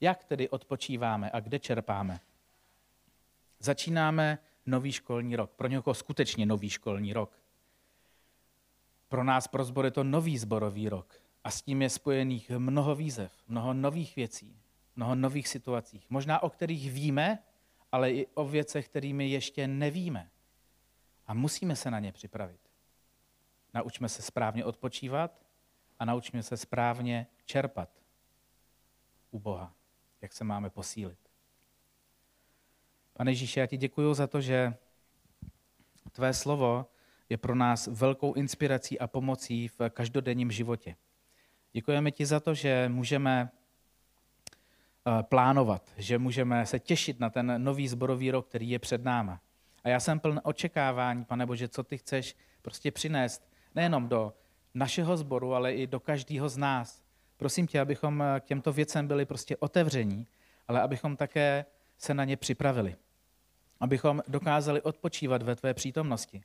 Jak 0.01 0.23
tedy 0.23 0.49
odpočíváme 0.49 1.31
a 1.31 1.39
kde 1.39 1.59
čerpáme? 1.59 2.19
Začínáme 3.59 4.37
nový 4.65 4.91
školní 4.91 5.35
rok. 5.35 5.51
Pro 5.51 5.67
někoho 5.67 5.93
skutečně 5.93 6.45
nový 6.45 6.69
školní 6.69 7.13
rok. 7.13 7.39
Pro 9.07 9.23
nás, 9.23 9.47
pro 9.47 9.63
zbor, 9.63 9.85
je 9.85 9.91
to 9.91 10.03
nový 10.03 10.37
zborový 10.37 10.89
rok. 10.89 11.21
A 11.43 11.51
s 11.51 11.61
tím 11.61 11.81
je 11.81 11.89
spojených 11.89 12.49
mnoho 12.49 12.95
výzev, 12.95 13.33
mnoho 13.47 13.73
nových 13.73 14.15
věcí, 14.15 14.59
mnoho 14.95 15.15
nových 15.15 15.47
situací. 15.47 16.01
Možná 16.09 16.43
o 16.43 16.49
kterých 16.49 16.91
víme, 16.91 17.39
ale 17.91 18.11
i 18.11 18.27
o 18.33 18.47
věcech, 18.47 18.89
kterými 18.89 19.29
ještě 19.29 19.67
nevíme. 19.67 20.29
A 21.27 21.33
musíme 21.33 21.75
se 21.75 21.91
na 21.91 21.99
ně 21.99 22.11
připravit. 22.11 22.59
Naučme 23.73 24.09
se 24.09 24.21
správně 24.21 24.65
odpočívat 24.65 25.45
a 25.99 26.05
naučme 26.05 26.43
se 26.43 26.57
správně 26.57 27.27
čerpat 27.45 27.89
u 29.31 29.39
Boha 29.39 29.73
jak 30.25 30.33
se 30.33 30.43
máme 30.43 30.69
posílit. 30.69 31.19
Pane 33.13 33.31
Ježíši, 33.31 33.59
já 33.59 33.65
ti 33.65 33.77
děkuji 33.77 34.13
za 34.13 34.27
to, 34.27 34.41
že 34.41 34.73
tvé 36.11 36.33
slovo 36.33 36.85
je 37.29 37.37
pro 37.37 37.55
nás 37.55 37.87
velkou 37.87 38.33
inspirací 38.33 38.99
a 38.99 39.07
pomocí 39.07 39.67
v 39.67 39.89
každodenním 39.89 40.51
životě. 40.51 40.95
Děkujeme 41.73 42.11
ti 42.11 42.25
za 42.25 42.39
to, 42.39 42.53
že 42.53 42.89
můžeme 42.89 43.49
eh, 43.49 45.23
plánovat, 45.23 45.93
že 45.97 46.17
můžeme 46.17 46.65
se 46.65 46.79
těšit 46.79 47.19
na 47.19 47.29
ten 47.29 47.63
nový 47.63 47.87
zborový 47.87 48.31
rok, 48.31 48.47
který 48.47 48.69
je 48.69 48.79
před 48.79 49.03
náma. 49.03 49.41
A 49.83 49.89
já 49.89 49.99
jsem 49.99 50.19
pln 50.19 50.39
očekávání, 50.43 51.25
pane 51.25 51.45
Bože, 51.45 51.67
co 51.67 51.83
ty 51.83 51.97
chceš 51.97 52.35
prostě 52.61 52.91
přinést 52.91 53.49
nejenom 53.75 54.07
do 54.07 54.33
našeho 54.73 55.17
sboru, 55.17 55.53
ale 55.53 55.73
i 55.73 55.87
do 55.87 55.99
každého 55.99 56.49
z 56.49 56.57
nás. 56.57 57.04
Prosím 57.37 57.67
tě, 57.67 57.79
abychom 57.79 58.23
k 58.39 58.43
těmto 58.43 58.73
věcem 58.73 59.07
byli 59.07 59.25
prostě 59.25 59.57
otevření, 59.57 60.27
ale 60.67 60.81
abychom 60.81 61.17
také 61.17 61.65
se 61.97 62.13
na 62.13 62.23
ně 62.23 62.37
připravili. 62.37 62.95
Abychom 63.79 64.21
dokázali 64.27 64.81
odpočívat 64.81 65.43
ve 65.43 65.55
tvé 65.55 65.73
přítomnosti. 65.73 66.41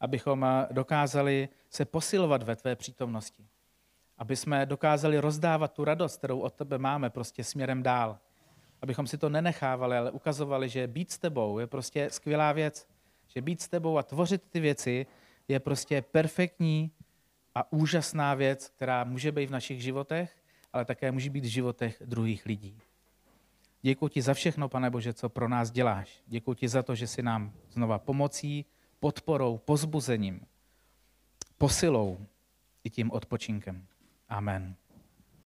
Abychom 0.00 0.46
dokázali 0.70 1.48
se 1.70 1.84
posilovat 1.84 2.42
ve 2.42 2.56
tvé 2.56 2.76
přítomnosti. 2.76 3.46
Aby 4.18 4.36
jsme 4.36 4.66
dokázali 4.66 5.18
rozdávat 5.18 5.72
tu 5.72 5.84
radost, 5.84 6.16
kterou 6.16 6.40
od 6.40 6.54
tebe 6.54 6.78
máme, 6.78 7.10
prostě 7.10 7.44
směrem 7.44 7.82
dál. 7.82 8.18
Abychom 8.82 9.06
si 9.06 9.18
to 9.18 9.28
nenechávali, 9.28 9.96
ale 9.96 10.10
ukazovali, 10.10 10.68
že 10.68 10.86
být 10.86 11.12
s 11.12 11.18
tebou 11.18 11.58
je 11.58 11.66
prostě 11.66 12.10
skvělá 12.10 12.52
věc. 12.52 12.86
Že 13.28 13.42
být 13.42 13.62
s 13.62 13.68
tebou 13.68 13.98
a 13.98 14.02
tvořit 14.02 14.42
ty 14.50 14.60
věci 14.60 15.06
je 15.48 15.60
prostě 15.60 16.02
perfektní 16.02 16.90
a 17.54 17.72
úžasná 17.72 18.34
věc, 18.34 18.68
která 18.68 19.04
může 19.04 19.32
být 19.32 19.46
v 19.46 19.52
našich 19.52 19.82
životech, 19.82 20.36
ale 20.72 20.84
také 20.84 21.12
může 21.12 21.30
být 21.30 21.44
v 21.44 21.48
životech 21.48 22.02
druhých 22.04 22.46
lidí. 22.46 22.80
Děkuji 23.82 24.08
ti 24.08 24.22
za 24.22 24.34
všechno, 24.34 24.68
pane 24.68 24.90
Bože, 24.90 25.12
co 25.12 25.28
pro 25.28 25.48
nás 25.48 25.70
děláš. 25.70 26.22
Děkuji 26.26 26.54
ti 26.54 26.68
za 26.68 26.82
to, 26.82 26.94
že 26.94 27.06
jsi 27.06 27.22
nám 27.22 27.52
znova 27.70 27.98
pomocí, 27.98 28.64
podporou, 29.00 29.58
pozbuzením, 29.58 30.40
posilou 31.58 32.26
i 32.84 32.90
tím 32.90 33.10
odpočinkem. 33.10 33.86
Amen. 34.28 34.76